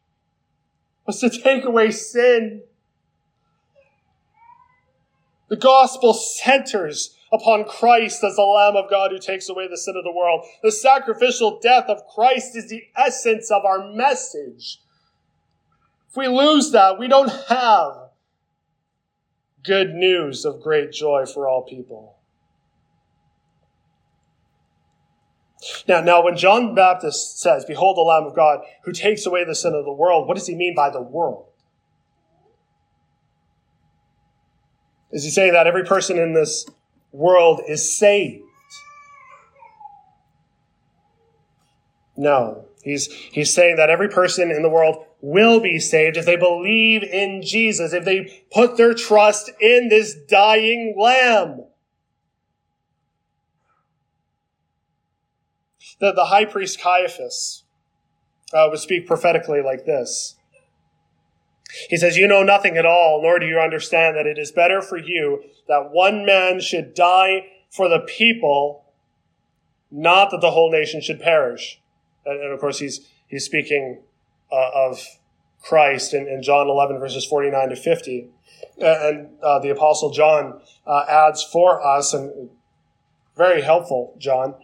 was 1.07 1.21
to 1.21 1.31
take 1.31 1.65
away 1.65 1.93
sin. 1.93 2.63
The 5.49 5.57
gospel 5.57 6.15
centers 6.15 7.17
upon 7.33 7.65
Christ 7.65 8.25
as 8.25 8.35
the 8.35 8.43
Lamb 8.43 8.75
of 8.75 8.91
God 8.91 9.13
who 9.13 9.19
takes 9.19 9.49
away 9.49 9.69
the 9.69 9.79
sin 9.79 9.97
of 9.97 10.03
the 10.03 10.13
world. 10.13 10.45
The 10.65 10.73
sacrificial 10.73 11.61
death 11.61 11.85
of 11.89 12.09
Christ 12.13 12.57
is 12.57 12.69
the 12.69 12.83
essence 12.97 13.53
of 13.53 13.65
our 13.65 13.93
message. 13.93 14.81
If 16.15 16.19
we 16.19 16.29
lose 16.29 16.71
that, 16.71 16.97
we 16.97 17.09
don't 17.09 17.33
have 17.49 18.11
good 19.65 19.95
news 19.95 20.45
of 20.45 20.63
great 20.63 20.93
joy 20.93 21.27
for 21.27 21.49
all 21.49 21.65
people. 21.65 22.19
Now, 25.89 26.03
now, 26.03 26.23
when 26.23 26.37
John 26.37 26.69
the 26.69 26.73
Baptist 26.73 27.41
says, 27.41 27.65
Behold 27.65 27.97
the 27.97 28.03
Lamb 28.03 28.27
of 28.27 28.37
God 28.37 28.61
who 28.85 28.93
takes 28.93 29.27
away 29.27 29.43
the 29.43 29.57
sin 29.57 29.75
of 29.75 29.85
the 29.85 29.93
world, 29.93 30.29
what 30.29 30.37
does 30.37 30.47
he 30.47 30.55
mean 30.55 30.77
by 30.77 30.89
the 30.89 31.03
world? 31.03 31.49
Is 35.11 35.25
he 35.25 35.31
saying 35.31 35.55
that 35.55 35.67
every 35.67 35.83
person 35.83 36.17
in 36.17 36.33
this 36.33 36.65
world 37.11 37.61
is 37.67 37.99
saved. 37.99 38.45
No, 42.17 42.67
he's, 42.85 43.11
he's 43.11 43.53
saying 43.53 43.77
that 43.77 43.91
every 43.91 44.09
person 44.09 44.51
in 44.51 44.63
the 44.63 44.69
world 44.69 45.05
will 45.21 45.61
be 45.61 45.79
saved 45.79 46.17
if 46.17 46.27
they 46.27 46.37
believe 46.37 47.03
in 47.03 47.43
Jesus, 47.43 47.93
if 47.93 48.05
they 48.05 48.45
put 48.53 48.77
their 48.77 48.95
trust 48.95 49.51
in 49.61 49.89
this 49.89 50.15
dying 50.29 50.95
lamb. 50.99 51.65
The, 56.01 56.13
the 56.13 56.27
high 56.27 56.45
priest 56.45 56.81
Caiaphas 56.81 57.65
uh, 58.53 58.67
would 58.71 58.81
speak 58.81 59.07
prophetically 59.07 59.63
like 59.63 59.87
this. 59.87 60.37
He 61.89 61.97
says, 61.97 62.17
You 62.17 62.29
know 62.29 62.43
nothing 62.43 62.77
at 62.77 62.87
all, 62.87 63.21
nor 63.23 63.39
do 63.39 63.47
you 63.47 63.59
understand 63.59 64.17
that 64.17 64.27
it 64.27 64.39
is 64.39 64.53
better 64.53 64.81
for 64.81 64.99
you 64.99 65.43
that 65.67 65.91
one 65.91 66.25
man 66.27 66.61
should 66.61 66.95
die 66.95 67.47
for 67.71 67.89
the 67.89 68.01
people, 68.01 68.85
not 69.91 70.31
that 70.31 70.41
the 70.41 70.51
whole 70.51 70.71
nation 70.71 71.01
should 71.01 71.21
perish. 71.21 71.81
And, 72.27 72.53
of 72.53 72.61
course, 72.61 72.79
he's, 72.79 73.09
he's 73.27 73.45
speaking 73.45 74.03
uh, 74.51 74.71
of 74.75 75.05
Christ 75.63 76.15
in, 76.15 76.29
in, 76.29 76.43
John 76.43 76.69
11, 76.69 76.99
verses 76.99 77.25
49 77.25 77.71
to 77.71 77.77
50. 77.77 78.29
And 78.79 79.29
uh, 79.43 79.59
the 79.61 79.71
Apostle 79.71 80.11
John 80.11 80.61
uh, 80.87 81.05
adds 81.09 81.43
for 81.43 81.85
us, 81.85 82.13
and 82.13 82.51
very 83.37 83.63
helpful, 83.63 84.15
John, 84.19 84.55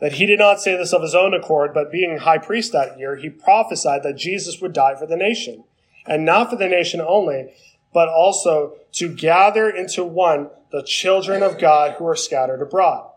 that 0.00 0.14
he 0.14 0.26
did 0.26 0.38
not 0.38 0.60
say 0.60 0.76
this 0.76 0.92
of 0.92 1.02
his 1.02 1.14
own 1.14 1.34
accord, 1.34 1.74
but 1.74 1.90
being 1.90 2.18
high 2.18 2.38
priest 2.38 2.72
that 2.72 2.98
year, 2.98 3.16
he 3.16 3.28
prophesied 3.28 4.02
that 4.04 4.16
Jesus 4.16 4.60
would 4.60 4.72
die 4.72 4.94
for 4.94 5.06
the 5.06 5.16
nation. 5.16 5.64
And 6.06 6.24
not 6.24 6.50
for 6.50 6.56
the 6.56 6.68
nation 6.68 7.00
only, 7.00 7.52
but 7.92 8.08
also 8.08 8.76
to 8.92 9.14
gather 9.14 9.68
into 9.68 10.04
one 10.04 10.50
the 10.70 10.82
children 10.82 11.42
of 11.42 11.58
God 11.58 11.96
who 11.98 12.06
are 12.06 12.16
scattered 12.16 12.62
abroad. 12.62 13.10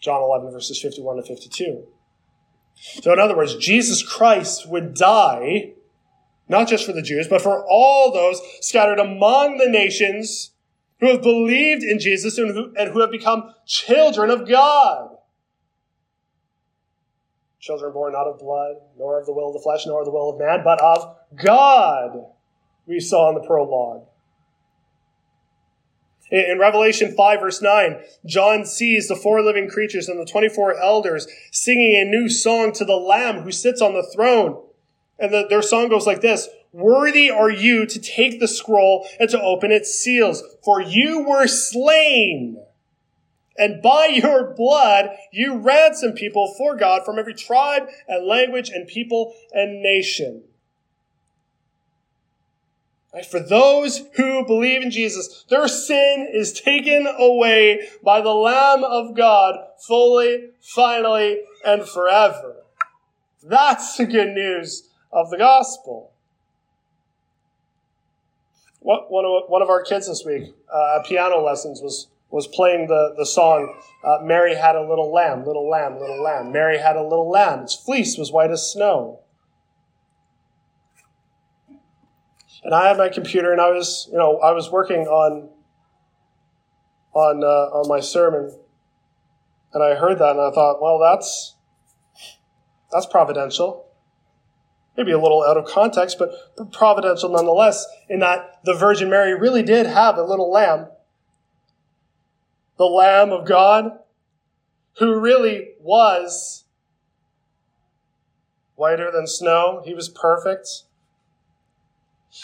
John 0.00 0.22
11, 0.22 0.50
verses 0.50 0.80
51 0.80 1.16
to 1.16 1.22
52. 1.22 1.86
So, 2.82 3.12
in 3.12 3.20
other 3.20 3.36
words, 3.36 3.54
Jesus 3.54 4.02
Christ 4.02 4.68
would 4.68 4.94
die, 4.94 5.74
not 6.48 6.66
just 6.66 6.84
for 6.84 6.92
the 6.92 7.00
Jews, 7.00 7.28
but 7.28 7.40
for 7.40 7.64
all 7.68 8.12
those 8.12 8.40
scattered 8.60 8.98
among 8.98 9.58
the 9.58 9.68
nations 9.68 10.50
who 10.98 11.06
have 11.06 11.22
believed 11.22 11.84
in 11.84 12.00
Jesus 12.00 12.38
and 12.38 12.50
who, 12.50 12.74
and 12.76 12.90
who 12.90 13.00
have 13.00 13.12
become 13.12 13.54
children 13.66 14.30
of 14.30 14.48
God. 14.48 15.16
Children 17.60 17.92
born 17.92 18.14
not 18.14 18.26
of 18.26 18.40
blood, 18.40 18.76
nor 18.98 19.20
of 19.20 19.26
the 19.26 19.32
will 19.32 19.48
of 19.48 19.54
the 19.54 19.62
flesh, 19.62 19.86
nor 19.86 20.00
of 20.00 20.04
the 20.04 20.10
will 20.10 20.30
of 20.30 20.38
man, 20.40 20.62
but 20.64 20.80
of 20.80 21.16
God, 21.36 22.26
we 22.86 22.98
saw 22.98 23.28
in 23.28 23.36
the 23.36 23.46
prologue. 23.46 24.08
In 26.32 26.58
Revelation 26.58 27.14
5 27.14 27.40
verse 27.40 27.60
9, 27.60 28.00
John 28.24 28.64
sees 28.64 29.06
the 29.06 29.14
four 29.14 29.42
living 29.42 29.68
creatures 29.68 30.08
and 30.08 30.18
the 30.18 30.24
24 30.24 30.80
elders 30.80 31.26
singing 31.50 31.94
a 31.94 32.08
new 32.08 32.30
song 32.30 32.72
to 32.72 32.86
the 32.86 32.96
Lamb 32.96 33.42
who 33.42 33.52
sits 33.52 33.82
on 33.82 33.92
the 33.92 34.10
throne. 34.14 34.62
And 35.18 35.30
the, 35.30 35.46
their 35.46 35.60
song 35.60 35.90
goes 35.90 36.06
like 36.06 36.22
this, 36.22 36.48
Worthy 36.72 37.30
are 37.30 37.50
you 37.50 37.84
to 37.84 38.00
take 38.00 38.40
the 38.40 38.48
scroll 38.48 39.06
and 39.20 39.28
to 39.28 39.42
open 39.42 39.70
its 39.70 39.94
seals, 39.94 40.42
for 40.64 40.80
you 40.80 41.28
were 41.28 41.46
slain. 41.46 42.56
And 43.58 43.82
by 43.82 44.06
your 44.06 44.54
blood, 44.54 45.10
you 45.32 45.58
ransom 45.58 46.12
people 46.12 46.54
for 46.56 46.74
God 46.76 47.04
from 47.04 47.18
every 47.18 47.34
tribe 47.34 47.88
and 48.08 48.26
language 48.26 48.70
and 48.70 48.88
people 48.88 49.34
and 49.52 49.82
nation. 49.82 50.44
Right? 53.14 53.26
For 53.26 53.40
those 53.40 54.02
who 54.16 54.46
believe 54.46 54.82
in 54.82 54.90
Jesus, 54.90 55.44
their 55.50 55.68
sin 55.68 56.28
is 56.32 56.58
taken 56.58 57.06
away 57.06 57.88
by 58.02 58.22
the 58.22 58.34
Lamb 58.34 58.84
of 58.84 59.14
God 59.14 59.56
fully, 59.86 60.50
finally, 60.60 61.42
and 61.64 61.86
forever. 61.86 62.56
That's 63.42 63.96
the 63.96 64.06
good 64.06 64.28
news 64.28 64.88
of 65.12 65.28
the 65.30 65.36
gospel. 65.36 66.12
One 68.80 69.24
of, 69.24 69.48
one 69.48 69.62
of 69.62 69.68
our 69.68 69.82
kids 69.82 70.08
this 70.08 70.24
week, 70.24 70.54
uh, 70.72 70.98
at 70.98 71.06
piano 71.06 71.40
lessons, 71.40 71.80
was, 71.80 72.08
was 72.30 72.48
playing 72.48 72.88
the, 72.88 73.14
the 73.16 73.26
song, 73.26 73.76
uh, 74.02 74.18
Mary 74.22 74.56
had 74.56 74.74
a 74.74 74.80
little 74.80 75.12
lamb, 75.12 75.46
little 75.46 75.68
lamb, 75.68 76.00
little 76.00 76.20
lamb. 76.20 76.50
Mary 76.50 76.78
had 76.78 76.96
a 76.96 77.02
little 77.02 77.30
lamb. 77.30 77.60
Its 77.60 77.76
fleece 77.76 78.18
was 78.18 78.32
white 78.32 78.50
as 78.50 78.72
snow. 78.72 79.20
And 82.64 82.74
I 82.74 82.88
had 82.88 82.96
my 82.96 83.08
computer 83.08 83.52
and 83.52 83.60
I 83.60 83.70
was, 83.70 84.08
you 84.10 84.18
know, 84.18 84.38
I 84.38 84.52
was 84.52 84.70
working 84.70 85.06
on 85.06 85.50
on 87.14 87.42
uh, 87.44 87.76
on 87.76 87.88
my 87.88 88.00
sermon, 88.00 88.56
and 89.72 89.82
I 89.82 89.94
heard 89.94 90.18
that 90.18 90.30
and 90.30 90.40
I 90.40 90.50
thought, 90.50 90.80
well, 90.80 90.98
that's 90.98 91.56
that's 92.90 93.06
providential. 93.06 93.86
Maybe 94.96 95.12
a 95.12 95.18
little 95.18 95.42
out 95.42 95.56
of 95.56 95.64
context, 95.64 96.18
but 96.18 96.72
providential 96.72 97.30
nonetheless, 97.30 97.86
in 98.10 98.20
that 98.20 98.60
the 98.64 98.74
Virgin 98.74 99.08
Mary 99.08 99.34
really 99.34 99.62
did 99.62 99.86
have 99.86 100.18
a 100.18 100.22
little 100.22 100.50
lamb, 100.50 100.88
the 102.76 102.84
Lamb 102.84 103.32
of 103.32 103.46
God, 103.46 103.92
who 104.98 105.18
really 105.18 105.70
was 105.80 106.64
whiter 108.74 109.10
than 109.10 109.26
snow. 109.26 109.82
He 109.82 109.94
was 109.94 110.10
perfect 110.10 110.84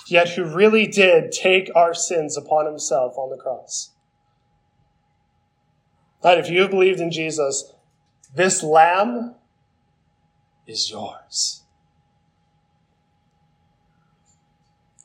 yet 0.06 0.30
who 0.30 0.44
really 0.44 0.86
did 0.86 1.32
take 1.32 1.70
our 1.74 1.94
sins 1.94 2.36
upon 2.36 2.66
himself 2.66 3.16
on 3.16 3.30
the 3.30 3.36
cross. 3.36 3.90
That 6.22 6.38
if 6.38 6.50
you 6.50 6.62
have 6.62 6.70
believed 6.70 7.00
in 7.00 7.10
Jesus, 7.10 7.72
this 8.34 8.62
lamb 8.62 9.34
is 10.66 10.90
yours. 10.90 11.62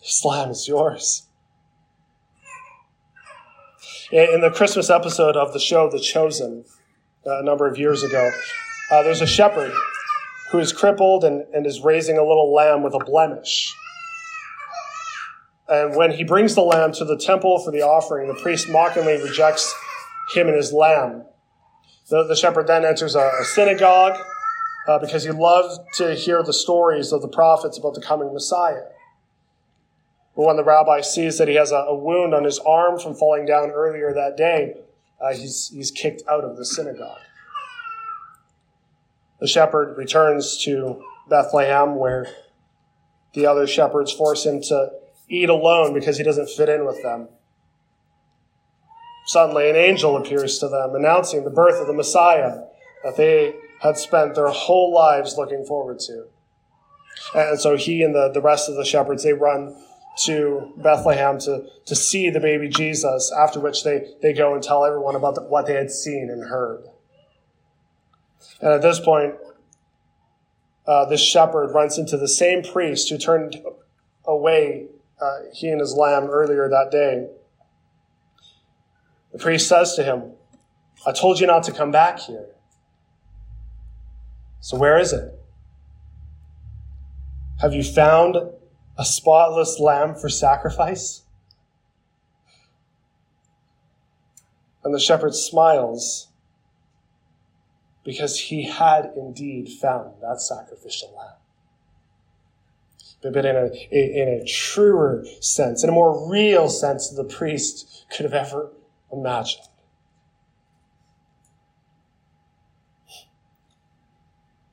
This 0.02 0.26
lamb 0.26 0.50
is 0.50 0.68
yours. 0.68 1.28
In 4.12 4.42
the 4.42 4.52
Christmas 4.52 4.90
episode 4.90 5.38
of 5.38 5.54
the 5.54 5.60
show 5.60 5.90
The 5.90 6.00
Chosen, 6.00 6.66
uh, 7.26 7.40
a 7.40 7.44
number 7.44 7.68
of 7.68 7.78
years 7.78 8.04
ago, 8.04 8.30
uh, 8.92 9.02
there's 9.02 9.22
a 9.22 9.28
shepherd 9.28 9.72
who 10.52 10.60
is 10.60 10.74
crippled 10.74 11.24
and, 11.24 11.46
and 11.54 11.66
is 11.66 11.80
raising 11.80 12.18
a 12.18 12.24
little 12.24 12.54
lamb 12.54 12.84
with 12.84 12.94
a 12.94 13.00
blemish. 13.00 13.74
And 15.74 15.96
when 15.96 16.12
he 16.12 16.24
brings 16.24 16.54
the 16.54 16.62
lamb 16.62 16.92
to 16.94 17.06
the 17.06 17.18
temple 17.18 17.58
for 17.58 17.72
the 17.72 17.82
offering, 17.82 18.28
the 18.28 18.36
priest 18.36 18.70
mockingly 18.70 19.20
rejects 19.20 19.74
him 20.36 20.48
and 20.48 20.56
his 20.56 20.72
lamb. 20.72 21.26
The, 22.10 22.28
the 22.28 22.36
shepherd 22.36 22.68
then 22.68 22.86
enters 22.86 23.16
a, 23.16 23.32
a 23.42 23.44
synagogue 23.44 24.20
uh, 24.88 25.00
because 25.00 25.24
he 25.24 25.32
loved 25.32 25.82
to 25.96 26.14
hear 26.14 26.44
the 26.44 26.54
stories 26.54 27.12
of 27.12 27.24
the 27.24 27.28
prophets 27.28 27.80
about 27.80 27.96
the 27.96 28.02
coming 28.02 28.32
Messiah. 28.32 28.84
But 30.36 30.46
when 30.46 30.58
the 30.58 30.64
rabbi 30.64 31.02
sees 31.02 31.40
that 31.40 31.48
he 31.48 31.56
has 31.56 31.72
a, 31.72 31.78
a 31.78 31.96
wound 31.96 32.36
on 32.36 32.44
his 32.44 32.60
arm 32.60 33.00
from 33.00 33.16
falling 33.16 33.48
down 33.48 33.72
earlier 33.72 34.14
that 34.14 34.38
day, 34.38 34.76
uh, 35.20 35.34
he's, 35.34 35.72
he's 35.74 35.90
kicked 35.90 36.22
out 36.30 36.44
of 36.44 36.56
the 36.56 36.66
synagogue. 36.66 37.22
The 39.40 39.48
shepherd 39.48 39.98
returns 39.98 40.56
to 40.66 41.04
Bethlehem 41.28 41.96
where 41.96 42.28
the 43.34 43.48
other 43.48 43.66
shepherds 43.66 44.12
force 44.12 44.46
him 44.46 44.62
to 44.62 44.92
eat 45.30 45.50
alone 45.50 45.94
because 45.94 46.18
he 46.18 46.24
doesn't 46.24 46.50
fit 46.50 46.70
in 46.70 46.86
with 46.86 47.02
them. 47.02 47.28
Suddenly, 49.26 49.70
an 49.70 49.76
angel 49.76 50.18
appears 50.18 50.60
to 50.60 50.68
them, 50.68 50.96
announcing 50.96 51.44
the 51.44 51.50
birth 51.50 51.80
of 51.80 51.88
the 51.88 51.94
Messiah 51.94 52.62
that 53.04 53.16
they 53.16 53.56
had 53.82 53.98
spent 53.98 54.36
their 54.36 54.50
whole 54.50 54.94
lives 54.94 55.38
looking 55.38 55.66
forward 55.66 56.00
to. 56.00 56.26
And 57.34 57.60
so 57.60 57.78
he 57.78 58.04
and 58.04 58.14
the, 58.14 58.30
the 58.34 58.42
rest 58.42 58.70
of 58.70 58.76
the 58.76 58.86
shepherds, 58.86 59.24
they 59.24 59.34
run 59.34 59.76
to 60.26 60.74
Bethlehem 60.78 61.40
to, 61.40 61.66
to 61.86 61.96
see 61.96 62.30
the 62.30 62.40
baby 62.40 62.70
Jesus, 62.70 63.32
after 63.38 63.60
which 63.60 63.84
they, 63.84 64.06
they 64.22 64.34
go 64.34 64.54
and 64.54 64.62
tell 64.62 64.86
everyone 64.86 65.16
about 65.16 65.36
the, 65.36 65.42
what 65.42 65.66
they 65.66 65.74
had 65.74 65.90
seen 65.90 66.30
and 66.30 66.50
heard. 66.50 66.84
And 68.62 68.72
at 68.72 68.82
this 68.82 69.00
point, 69.00 69.36
uh, 70.86 71.06
this 71.06 71.22
shepherd 71.22 71.74
runs 71.74 71.98
into 71.98 72.18
the 72.18 72.28
same 72.28 72.62
priest 72.62 73.10
who 73.10 73.18
turned 73.18 73.58
away 74.26 74.88
uh, 75.24 75.44
he 75.54 75.70
and 75.70 75.80
his 75.80 75.94
lamb 75.94 76.26
earlier 76.26 76.68
that 76.68 76.92
day. 76.92 77.28
The 79.32 79.40
priest 79.40 79.68
says 79.70 79.96
to 79.96 80.04
him, 80.04 80.34
I 81.06 81.12
told 81.12 81.40
you 81.40 81.48
not 81.48 81.64
to 81.64 81.72
come 81.72 81.92
back 81.92 82.20
here. 82.20 82.48
So 84.60 84.78
where 84.78 84.98
is 84.98 85.14
it? 85.14 85.40
Have 87.62 87.74
you 87.74 87.84
found 87.84 88.38
a 88.98 89.06
spotless 89.06 89.80
lamb 89.80 90.16
for 90.16 90.30
sacrifice? 90.30 91.24
And 94.84 94.94
the 94.94 95.00
shepherd 95.00 95.34
smiles 95.34 96.28
because 98.04 98.38
he 98.38 98.64
had 98.64 99.14
indeed 99.16 99.70
found 99.70 100.22
that 100.22 100.42
sacrificial 100.42 101.16
lamb 101.18 101.43
but 103.32 103.46
in 103.46 103.56
a, 103.56 103.70
in 103.92 104.42
a 104.42 104.46
truer 104.46 105.26
sense, 105.40 105.84
in 105.84 105.90
a 105.90 105.94
more 105.94 106.30
real 106.30 106.70
sense 106.70 107.10
than 107.10 107.26
the 107.26 107.34
priest 107.34 108.06
could 108.12 108.24
have 108.24 108.34
ever 108.34 108.72
imagined. 109.12 109.68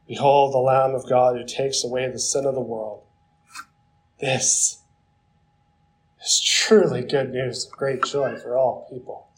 Behold 0.08 0.52
the 0.52 0.58
Lamb 0.58 0.94
of 0.94 1.08
God 1.08 1.36
who 1.36 1.46
takes 1.46 1.84
away 1.84 2.10
the 2.10 2.18
sin 2.18 2.44
of 2.44 2.54
the 2.54 2.60
world. 2.60 3.04
This 4.20 4.82
is 6.20 6.40
truly 6.40 7.02
good 7.02 7.30
news 7.30 7.66
of 7.66 7.72
great 7.72 8.02
joy 8.02 8.36
for 8.36 8.56
all 8.56 8.88
people. 8.90 9.28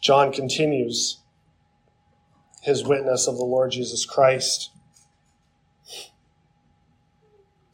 John 0.00 0.32
continues 0.32 1.18
his 2.62 2.84
witness 2.84 3.26
of 3.26 3.36
the 3.36 3.44
Lord 3.44 3.70
Jesus 3.70 4.04
Christ. 4.04 4.70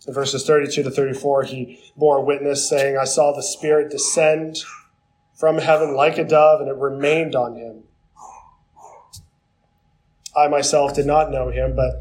In 0.06 0.12
verses 0.12 0.46
32 0.46 0.82
to 0.82 0.90
34, 0.90 1.44
he 1.44 1.80
bore 1.96 2.24
witness, 2.24 2.68
saying, 2.68 2.98
I 2.98 3.04
saw 3.04 3.32
the 3.32 3.42
Spirit 3.42 3.90
descend 3.90 4.58
from 5.34 5.58
heaven 5.58 5.96
like 5.96 6.18
a 6.18 6.24
dove, 6.24 6.60
and 6.60 6.68
it 6.68 6.76
remained 6.76 7.34
on 7.34 7.56
him. 7.56 7.84
I 10.36 10.48
myself 10.48 10.94
did 10.94 11.06
not 11.06 11.30
know 11.30 11.50
him, 11.50 11.74
but 11.74 11.92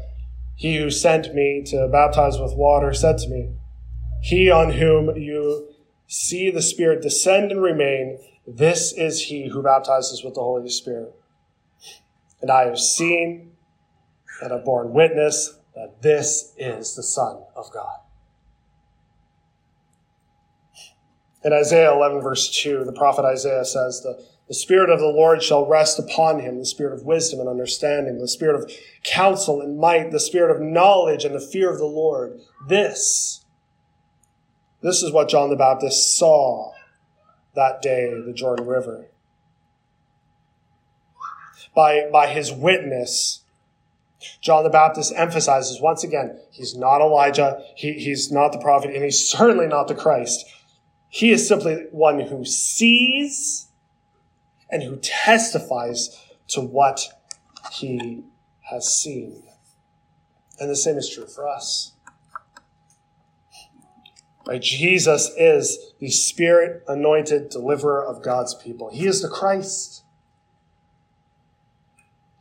he 0.56 0.76
who 0.76 0.90
sent 0.90 1.34
me 1.34 1.62
to 1.66 1.88
baptize 1.88 2.38
with 2.38 2.54
water 2.54 2.92
said 2.92 3.18
to 3.18 3.28
me, 3.28 3.50
He 4.22 4.50
on 4.50 4.72
whom 4.72 5.16
you 5.16 5.68
see 6.06 6.50
the 6.50 6.62
Spirit 6.62 7.02
descend 7.02 7.52
and 7.52 7.62
remain, 7.62 8.18
this 8.46 8.92
is 8.92 9.26
he 9.26 9.48
who 9.48 9.62
baptizes 9.62 10.22
with 10.22 10.34
the 10.34 10.42
Holy 10.42 10.68
Spirit. 10.68 11.14
And 12.44 12.50
I 12.50 12.66
have 12.66 12.78
seen 12.78 13.52
and 14.42 14.52
have 14.52 14.66
borne 14.66 14.92
witness 14.92 15.58
that 15.74 16.02
this 16.02 16.52
is 16.58 16.94
the 16.94 17.02
Son 17.02 17.42
of 17.56 17.72
God. 17.72 18.00
In 21.42 21.54
Isaiah 21.54 21.94
11, 21.94 22.20
verse 22.20 22.54
2, 22.62 22.84
the 22.84 22.92
prophet 22.92 23.24
Isaiah 23.24 23.64
says, 23.64 24.02
the, 24.02 24.22
the 24.46 24.52
Spirit 24.52 24.90
of 24.90 25.00
the 25.00 25.06
Lord 25.06 25.42
shall 25.42 25.64
rest 25.64 25.98
upon 25.98 26.40
him, 26.40 26.58
the 26.58 26.66
Spirit 26.66 26.92
of 26.92 27.06
wisdom 27.06 27.40
and 27.40 27.48
understanding, 27.48 28.18
the 28.18 28.28
Spirit 28.28 28.62
of 28.62 28.70
counsel 29.04 29.62
and 29.62 29.78
might, 29.78 30.10
the 30.10 30.20
Spirit 30.20 30.54
of 30.54 30.60
knowledge 30.60 31.24
and 31.24 31.34
the 31.34 31.40
fear 31.40 31.72
of 31.72 31.78
the 31.78 31.86
Lord. 31.86 32.40
This, 32.68 33.42
this 34.82 35.02
is 35.02 35.12
what 35.12 35.30
John 35.30 35.48
the 35.48 35.56
Baptist 35.56 36.18
saw 36.18 36.74
that 37.54 37.80
day, 37.80 38.12
the 38.26 38.34
Jordan 38.34 38.66
River 38.66 39.06
by, 41.74 42.08
by 42.12 42.28
his 42.28 42.52
witness, 42.52 43.40
John 44.40 44.64
the 44.64 44.70
Baptist 44.70 45.12
emphasizes 45.16 45.80
once 45.80 46.04
again, 46.04 46.38
he's 46.50 46.76
not 46.76 47.00
Elijah, 47.00 47.62
he, 47.76 47.92
he's 47.94 48.32
not 48.32 48.52
the 48.52 48.58
prophet, 48.58 48.94
and 48.94 49.04
he's 49.04 49.26
certainly 49.26 49.66
not 49.66 49.88
the 49.88 49.94
Christ. 49.94 50.46
He 51.08 51.30
is 51.30 51.46
simply 51.46 51.86
one 51.90 52.20
who 52.20 52.44
sees 52.44 53.68
and 54.70 54.82
who 54.82 54.96
testifies 54.96 56.18
to 56.48 56.60
what 56.60 57.08
he 57.72 58.24
has 58.62 58.92
seen. 58.92 59.42
And 60.58 60.70
the 60.70 60.76
same 60.76 60.96
is 60.96 61.10
true 61.10 61.26
for 61.26 61.48
us. 61.48 61.92
Right? 64.46 64.60
Jesus 64.60 65.30
is 65.36 65.92
the 65.98 66.10
spirit 66.10 66.84
anointed 66.86 67.48
deliverer 67.48 68.04
of 68.04 68.22
God's 68.22 68.54
people. 68.54 68.90
He 68.90 69.06
is 69.06 69.22
the 69.22 69.28
Christ. 69.28 70.03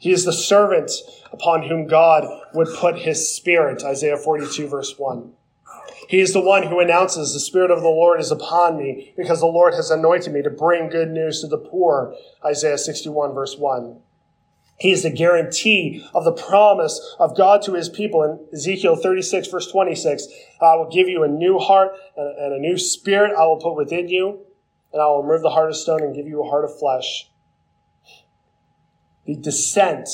He 0.03 0.11
is 0.11 0.25
the 0.25 0.33
servant 0.33 0.91
upon 1.31 1.63
whom 1.63 1.87
God 1.87 2.27
would 2.53 2.67
put 2.75 2.99
his 2.99 3.33
spirit, 3.33 3.85
Isaiah 3.85 4.17
42 4.17 4.67
verse 4.67 4.99
1. 4.99 5.31
He 6.09 6.19
is 6.19 6.33
the 6.33 6.41
one 6.41 6.63
who 6.63 6.81
announces 6.81 7.31
the 7.31 7.39
spirit 7.39 7.71
of 7.71 7.81
the 7.81 7.87
Lord 7.87 8.19
is 8.19 8.29
upon 8.29 8.77
me 8.77 9.13
because 9.15 9.39
the 9.39 9.45
Lord 9.45 9.75
has 9.75 9.89
anointed 9.89 10.33
me 10.33 10.41
to 10.41 10.49
bring 10.49 10.89
good 10.89 11.09
news 11.09 11.39
to 11.39 11.47
the 11.47 11.57
poor, 11.57 12.13
Isaiah 12.43 12.77
61 12.77 13.33
verse 13.33 13.55
1. 13.57 14.01
He 14.77 14.91
is 14.91 15.03
the 15.03 15.09
guarantee 15.09 16.05
of 16.13 16.25
the 16.25 16.33
promise 16.33 17.15
of 17.17 17.37
God 17.37 17.61
to 17.61 17.75
his 17.75 17.87
people 17.87 18.23
in 18.23 18.45
Ezekiel 18.51 18.97
36 18.97 19.47
verse 19.47 19.71
26. 19.71 20.27
I 20.61 20.75
will 20.75 20.89
give 20.89 21.07
you 21.07 21.23
a 21.23 21.29
new 21.29 21.59
heart 21.59 21.93
and 22.17 22.53
a 22.53 22.59
new 22.59 22.77
spirit 22.77 23.31
I 23.39 23.45
will 23.45 23.61
put 23.61 23.77
within 23.77 24.09
you, 24.09 24.41
and 24.91 25.01
I 25.01 25.05
will 25.05 25.23
remove 25.23 25.43
the 25.43 25.51
heart 25.51 25.69
of 25.69 25.77
stone 25.77 26.01
and 26.01 26.13
give 26.13 26.27
you 26.27 26.43
a 26.43 26.49
heart 26.49 26.65
of 26.65 26.77
flesh. 26.77 27.29
The 29.25 29.35
descent 29.35 30.09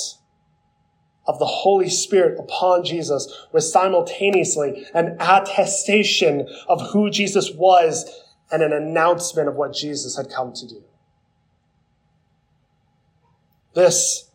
of 1.28 1.38
the 1.39 1.45
Holy 1.45 1.89
Spirit 1.89 2.39
upon 2.39 2.84
Jesus 2.84 3.47
was 3.51 3.72
simultaneously 3.72 4.86
an 4.93 5.16
attestation 5.20 6.47
of 6.68 6.91
who 6.91 7.10
Jesus 7.10 7.51
was 7.51 8.10
and 8.51 8.64
an 8.64 8.74
announcement 8.74 9.47
of 9.47 9.55
what 9.55 9.74
Jesus 9.74 10.18
had 10.18 10.30
come 10.30 10.53
to 10.53 10.68
do. 10.68 10.84
This 13.76 14.32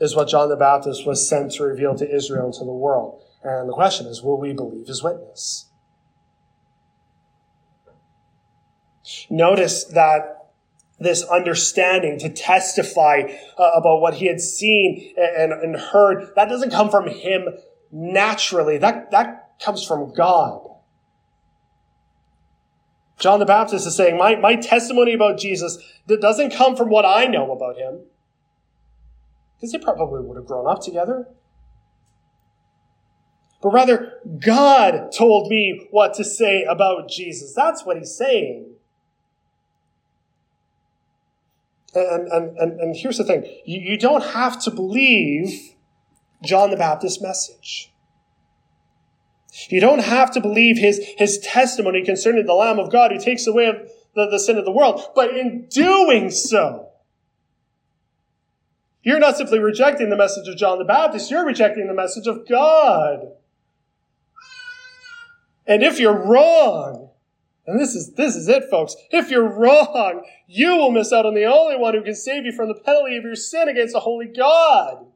is 0.00 0.16
what 0.16 0.28
John 0.28 0.48
the 0.48 0.56
Baptist 0.56 1.06
was 1.06 1.28
sent 1.28 1.52
to 1.52 1.62
reveal 1.62 1.94
to 1.94 2.14
Israel 2.14 2.46
and 2.46 2.54
to 2.54 2.64
the 2.64 2.72
world. 2.72 3.22
And 3.44 3.68
the 3.68 3.72
question 3.72 4.06
is, 4.06 4.22
will 4.22 4.40
we 4.40 4.52
believe 4.52 4.88
his 4.88 5.02
witness? 5.02 5.66
Notice 9.30 9.84
that 9.84 10.43
this 11.04 11.22
understanding 11.22 12.18
to 12.18 12.28
testify 12.28 13.22
uh, 13.58 13.70
about 13.74 14.00
what 14.00 14.14
he 14.14 14.26
had 14.26 14.40
seen 14.40 15.14
and, 15.16 15.52
and 15.52 15.76
heard, 15.76 16.34
that 16.34 16.48
doesn't 16.48 16.70
come 16.70 16.90
from 16.90 17.08
him 17.08 17.48
naturally. 17.92 18.78
That, 18.78 19.10
that 19.12 19.60
comes 19.62 19.84
from 19.86 20.12
God. 20.12 20.68
John 23.18 23.38
the 23.38 23.46
Baptist 23.46 23.86
is 23.86 23.96
saying, 23.96 24.18
my, 24.18 24.34
my 24.36 24.56
testimony 24.56 25.14
about 25.14 25.38
Jesus 25.38 25.78
that 26.06 26.20
doesn't 26.20 26.52
come 26.52 26.76
from 26.76 26.90
what 26.90 27.04
I 27.04 27.26
know 27.26 27.52
about 27.52 27.76
him 27.76 28.00
because 29.56 29.72
they 29.72 29.78
probably 29.78 30.20
would 30.20 30.36
have 30.36 30.46
grown 30.46 30.66
up 30.66 30.82
together. 30.82 31.28
But 33.62 33.72
rather, 33.72 34.20
God 34.44 35.10
told 35.16 35.48
me 35.48 35.88
what 35.90 36.12
to 36.14 36.24
say 36.24 36.64
about 36.64 37.08
Jesus. 37.08 37.54
That's 37.54 37.82
what 37.86 37.96
he's 37.96 38.14
saying. 38.14 38.74
And, 41.94 42.28
and, 42.28 42.58
and, 42.58 42.80
and 42.80 42.96
here's 42.96 43.18
the 43.18 43.24
thing 43.24 43.44
you, 43.64 43.80
you 43.80 43.98
don't 43.98 44.24
have 44.24 44.60
to 44.64 44.70
believe 44.70 45.74
John 46.44 46.70
the 46.70 46.76
Baptist's 46.76 47.22
message. 47.22 47.92
You 49.68 49.80
don't 49.80 50.00
have 50.00 50.32
to 50.32 50.40
believe 50.40 50.78
his, 50.78 51.00
his 51.16 51.38
testimony 51.38 52.04
concerning 52.04 52.44
the 52.44 52.54
Lamb 52.54 52.80
of 52.80 52.90
God 52.90 53.12
who 53.12 53.20
takes 53.20 53.46
away 53.46 53.70
the, 54.14 54.28
the 54.28 54.38
sin 54.38 54.58
of 54.58 54.64
the 54.64 54.72
world. 54.72 55.00
But 55.14 55.36
in 55.36 55.66
doing 55.70 56.30
so, 56.30 56.88
you're 59.02 59.20
not 59.20 59.36
simply 59.36 59.60
rejecting 59.60 60.10
the 60.10 60.16
message 60.16 60.48
of 60.48 60.56
John 60.56 60.78
the 60.78 60.84
Baptist, 60.84 61.30
you're 61.30 61.46
rejecting 61.46 61.86
the 61.86 61.94
message 61.94 62.26
of 62.26 62.48
God. 62.48 63.28
And 65.66 65.82
if 65.82 66.00
you're 66.00 66.26
wrong, 66.26 67.10
and 67.66 67.80
this 67.80 67.94
is, 67.94 68.12
this 68.14 68.36
is 68.36 68.48
it, 68.48 68.64
folks. 68.70 68.94
If 69.10 69.30
you're 69.30 69.48
wrong, 69.48 70.24
you 70.46 70.76
will 70.76 70.90
miss 70.90 71.12
out 71.12 71.24
on 71.24 71.34
the 71.34 71.46
only 71.46 71.76
one 71.76 71.94
who 71.94 72.02
can 72.02 72.14
save 72.14 72.44
you 72.44 72.52
from 72.52 72.68
the 72.68 72.74
penalty 72.74 73.16
of 73.16 73.24
your 73.24 73.36
sin 73.36 73.68
against 73.68 73.96
a 73.96 74.00
holy 74.00 74.26
God. 74.26 75.06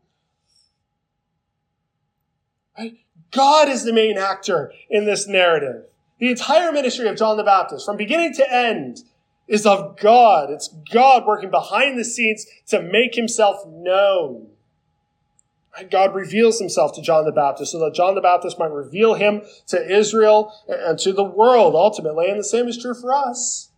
Right? 2.79 2.95
God 3.31 3.69
is 3.69 3.85
the 3.85 3.93
main 3.93 4.17
actor 4.17 4.73
in 4.89 5.05
this 5.05 5.29
narrative. 5.29 5.85
The 6.19 6.31
entire 6.31 6.73
ministry 6.73 7.07
of 7.07 7.17
John 7.17 7.37
the 7.37 7.45
Baptist, 7.45 7.85
from 7.85 7.97
beginning 7.97 8.33
to 8.35 8.53
end, 8.53 9.01
is 9.47 9.67
of 9.67 9.99
God. 9.99 10.51
It's 10.51 10.75
God 10.93 11.27
working 11.27 11.51
behind 11.51 11.99
the 11.99 12.05
scenes 12.05 12.47
to 12.69 12.83
make 12.83 13.15
himself 13.15 13.67
known. 13.67 14.48
God 15.91 16.15
reveals 16.15 16.59
himself 16.59 16.95
to 16.95 17.03
John 17.03 17.25
the 17.25 17.33
Baptist 17.33 17.73
so 17.73 17.79
that 17.81 17.95
John 17.95 18.15
the 18.15 18.21
Baptist 18.21 18.59
might 18.59 18.71
reveal 18.71 19.15
him 19.15 19.43
to 19.69 19.97
Israel 19.97 20.53
and 20.69 20.99
to 21.01 21.13
the 21.13 21.25
world 21.25 21.75
ultimately. 21.75 22.29
And 22.29 22.39
the 22.39 22.45
same 22.45 22.69
is 22.69 22.81
true 22.81 22.95
for 22.95 23.13
us. 23.13 23.71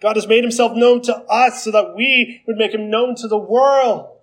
God 0.00 0.16
has 0.16 0.26
made 0.26 0.42
himself 0.42 0.72
known 0.74 1.02
to 1.02 1.16
us 1.24 1.64
so 1.64 1.70
that 1.70 1.94
we 1.94 2.42
would 2.46 2.56
make 2.56 2.72
him 2.72 2.90
known 2.90 3.14
to 3.16 3.28
the 3.28 3.38
world. 3.38 4.16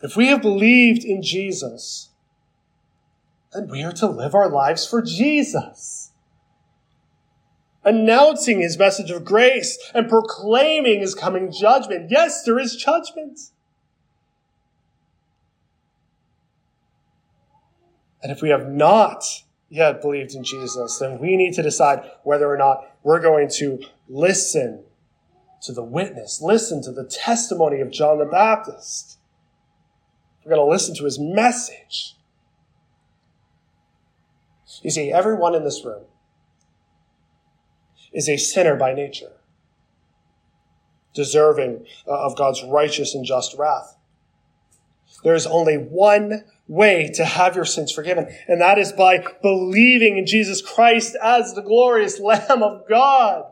If 0.00 0.16
we 0.16 0.28
have 0.28 0.42
believed 0.42 1.04
in 1.04 1.22
Jesus, 1.22 2.10
then 3.52 3.68
we 3.68 3.82
are 3.82 3.92
to 3.92 4.06
live 4.06 4.34
our 4.34 4.48
lives 4.48 4.86
for 4.86 5.02
Jesus. 5.02 6.10
Announcing 7.84 8.60
his 8.60 8.78
message 8.78 9.10
of 9.10 9.24
grace 9.24 9.78
and 9.94 10.08
proclaiming 10.08 11.00
his 11.00 11.14
coming 11.14 11.52
judgment. 11.52 12.10
Yes, 12.10 12.42
there 12.44 12.58
is 12.58 12.76
judgment. 12.76 13.38
And 18.22 18.32
if 18.32 18.40
we 18.40 18.48
have 18.48 18.68
not 18.68 19.22
yet 19.68 20.00
believed 20.00 20.34
in 20.34 20.44
Jesus, 20.44 20.98
then 20.98 21.18
we 21.18 21.36
need 21.36 21.52
to 21.54 21.62
decide 21.62 22.10
whether 22.22 22.50
or 22.50 22.56
not 22.56 22.96
we're 23.02 23.20
going 23.20 23.50
to 23.56 23.82
listen 24.08 24.82
to 25.60 25.72
the 25.72 25.82
witness, 25.82 26.40
listen 26.40 26.82
to 26.82 26.92
the 26.92 27.04
testimony 27.04 27.80
of 27.80 27.90
John 27.90 28.18
the 28.18 28.24
Baptist. 28.24 29.18
We're 30.44 30.54
going 30.54 30.66
to 30.66 30.70
listen 30.70 30.94
to 30.96 31.04
his 31.04 31.18
message. 31.18 32.16
You 34.82 34.90
see, 34.90 35.12
everyone 35.12 35.54
in 35.54 35.64
this 35.64 35.84
room 35.84 36.04
is 38.14 38.28
a 38.28 38.38
sinner 38.38 38.76
by 38.76 38.94
nature, 38.94 39.32
deserving 41.12 41.84
uh, 42.06 42.24
of 42.24 42.36
God's 42.36 42.62
righteous 42.62 43.14
and 43.14 43.24
just 43.24 43.54
wrath. 43.58 43.96
There 45.22 45.34
is 45.34 45.46
only 45.46 45.76
one 45.76 46.44
way 46.68 47.10
to 47.14 47.24
have 47.24 47.56
your 47.56 47.64
sins 47.64 47.92
forgiven, 47.92 48.28
and 48.46 48.60
that 48.60 48.78
is 48.78 48.92
by 48.92 49.24
believing 49.42 50.16
in 50.16 50.26
Jesus 50.26 50.62
Christ 50.62 51.16
as 51.22 51.54
the 51.54 51.62
glorious 51.62 52.20
Lamb 52.20 52.62
of 52.62 52.88
God. 52.88 53.46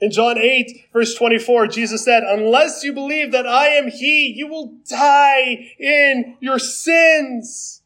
In 0.00 0.10
John 0.10 0.38
8, 0.38 0.88
verse 0.92 1.14
24, 1.14 1.66
Jesus 1.66 2.04
said, 2.04 2.22
Unless 2.22 2.82
you 2.82 2.92
believe 2.92 3.32
that 3.32 3.46
I 3.46 3.68
am 3.68 3.88
He, 3.88 4.32
you 4.34 4.48
will 4.48 4.78
die 4.88 5.74
in 5.78 6.36
your 6.40 6.58
sins. 6.58 7.79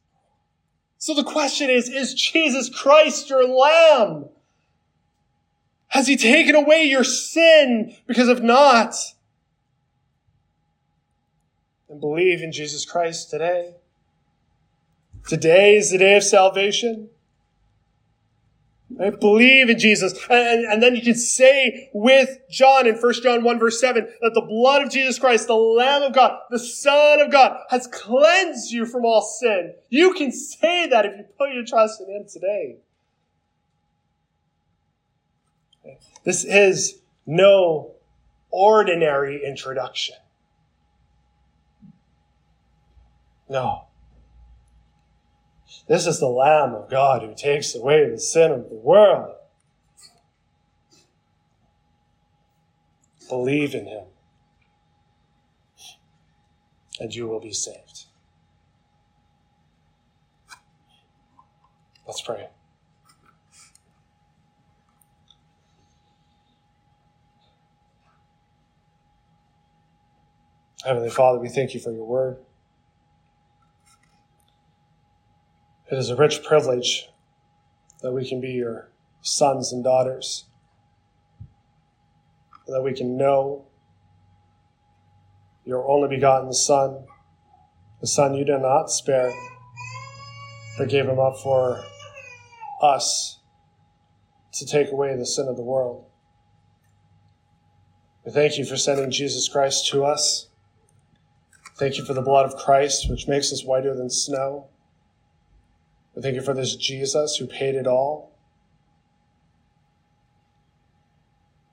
So 1.05 1.13
the 1.13 1.23
question 1.23 1.69
is, 1.69 1.91
is 1.91 2.15
Jesus 2.15 2.71
Christ 2.71 3.29
your 3.29 3.47
lamb? 3.47 4.31
Has 5.89 6.07
he 6.07 6.17
taken 6.17 6.55
away 6.55 6.85
your 6.85 7.05
sin? 7.05 7.95
Because 8.07 8.31
if 8.31 8.41
not, 8.41 8.95
then 11.91 12.01
believe 12.01 12.43
in 12.43 12.53
Jesus 12.53 12.87
Christ 12.87 13.29
today. 13.29 13.75
Today 15.29 15.77
is 15.77 15.91
the 15.91 15.99
day 15.99 16.17
of 16.17 16.25
salvation. 16.25 17.11
Right? 18.97 19.19
Believe 19.19 19.69
in 19.69 19.79
Jesus. 19.79 20.15
And, 20.31 20.65
and 20.65 20.83
then 20.83 20.95
you 20.95 21.03
can 21.03 21.15
say 21.15 21.91
with 21.93 22.39
John 22.49 22.87
in 22.87 22.97
1 22.97 23.13
John 23.23 23.43
1 23.43 23.59
verse 23.59 23.81
7 23.81 24.09
that 24.21 24.35
the 24.35 24.41
blood 24.41 24.83
of 24.83 24.91
Jesus 24.91 25.19
Christ, 25.19 25.49
the 25.49 25.55
Lamb 25.55 26.03
of 26.03 26.13
God, 26.13 26.39
the 26.51 26.59
Son 26.59 27.21
of 27.21 27.33
God, 27.33 27.59
has 27.71 27.89
cleansed 27.89 28.71
you 28.71 28.87
from 28.87 29.05
all 29.05 29.23
sin. 29.23 29.75
You 29.89 30.15
can 30.15 30.31
say 30.31 30.87
that 30.87 31.05
if 31.05 31.17
you 31.17 31.25
put 31.37 31.53
your 31.53 31.65
trust 31.65 32.01
in 32.01 32.15
Him 32.15 32.27
today. 32.29 32.77
This 36.25 36.45
is 36.45 37.01
no 37.27 37.93
ordinary 38.51 39.45
introduction. 39.45 40.17
No. 43.49 43.87
This 45.87 46.07
is 46.07 46.19
the 46.19 46.29
Lamb 46.29 46.75
of 46.75 46.91
God 46.91 47.23
who 47.23 47.35
takes 47.35 47.75
away 47.75 48.09
the 48.09 48.19
sin 48.19 48.51
of 48.51 48.71
the 48.71 48.77
world. 48.77 49.37
Believe 53.29 53.75
in 53.75 53.87
him, 53.87 54.05
and 57.01 57.15
you 57.15 57.27
will 57.27 57.41
be 57.41 57.53
saved. 57.53 58.05
Let's 62.07 62.21
pray. 62.21 62.49
Heavenly 70.85 71.09
Father, 71.09 71.39
we 71.39 71.49
thank 71.49 71.73
you 71.73 71.81
for 71.81 71.91
your 71.91 72.05
word. 72.05 72.37
It 75.95 75.99
is 75.99 76.11
a 76.11 76.17
rich 76.17 76.43
privilege 76.43 77.09
that 78.03 78.11
we 78.11 78.29
can 78.29 78.41
be 78.41 78.51
your 78.51 78.89
sons 79.23 79.73
and 79.73 79.85
daughters, 79.85 80.45
that 82.67 82.83
we 82.83 82.93
can 82.93 83.17
know 83.17 83.67
your 85.65 85.89
only 85.89 86.09
begotten 86.09 86.53
Son, 86.53 87.05
the 88.01 88.09
Son 88.09 88.35
you 88.35 88.45
did 88.45 88.61
not 88.61 88.91
spare, 88.91 89.33
but 90.77 90.89
gave 90.89 91.07
him 91.07 91.21
up 91.21 91.39
for 91.39 91.85
us 92.83 93.39
to 94.55 94.67
take 94.67 94.91
away 94.91 95.15
the 95.17 95.25
sin 95.25 95.47
of 95.47 95.55
the 95.55 95.63
world. 95.63 96.07
We 98.25 98.33
thank 98.33 98.59
you 98.59 98.65
for 98.65 98.77
sending 98.77 99.13
Jesus 99.13 99.49
Christ 99.49 99.87
to 99.93 100.05
us. 100.05 100.49
Thank 101.77 101.99
you 101.99 102.05
for 102.05 102.15
the 102.15 102.21
blood 102.21 102.47
of 102.47 102.57
Christ, 102.57 103.09
which 103.09 103.29
makes 103.29 103.53
us 103.53 103.65
whiter 103.65 103.95
than 103.95 104.11
snow. 104.11 104.71
We 106.15 106.23
thank 106.23 106.37
you 106.37 106.43
for 106.43 106.55
this 106.55 106.77
Jesus 106.77 107.37
who 107.37 107.47
paid 107.47 107.75
it 107.75 107.87
all. 107.87 108.33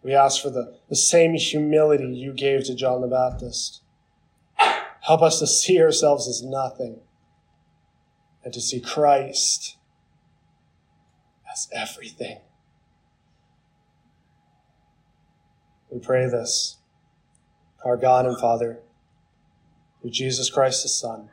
We 0.03 0.15
ask 0.15 0.41
for 0.41 0.49
the, 0.49 0.79
the 0.89 0.95
same 0.95 1.35
humility 1.35 2.07
you 2.07 2.33
gave 2.33 2.63
to 2.65 2.75
John 2.75 3.01
the 3.01 3.07
Baptist. 3.07 3.81
Help 5.01 5.21
us 5.21 5.39
to 5.39 5.47
see 5.47 5.79
ourselves 5.79 6.27
as 6.27 6.41
nothing 6.41 7.01
and 8.43 8.53
to 8.53 8.61
see 8.61 8.79
Christ 8.79 9.77
as 11.51 11.67
everything. 11.71 12.39
We 15.91 15.99
pray 15.99 16.25
this, 16.27 16.77
our 17.83 17.97
God 17.97 18.25
and 18.25 18.39
Father, 18.39 18.79
through 20.01 20.11
Jesus 20.11 20.49
Christ, 20.49 20.83
the 20.83 20.89
Son, 20.89 21.29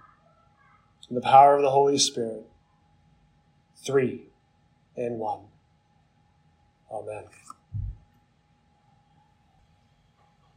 in 1.08 1.14
the 1.14 1.22
power 1.22 1.56
of 1.56 1.62
the 1.62 1.70
Holy 1.70 1.96
Spirit, 1.96 2.47
three 3.88 4.26
and 4.98 5.18
one. 5.18 5.40
Amen. 6.92 7.24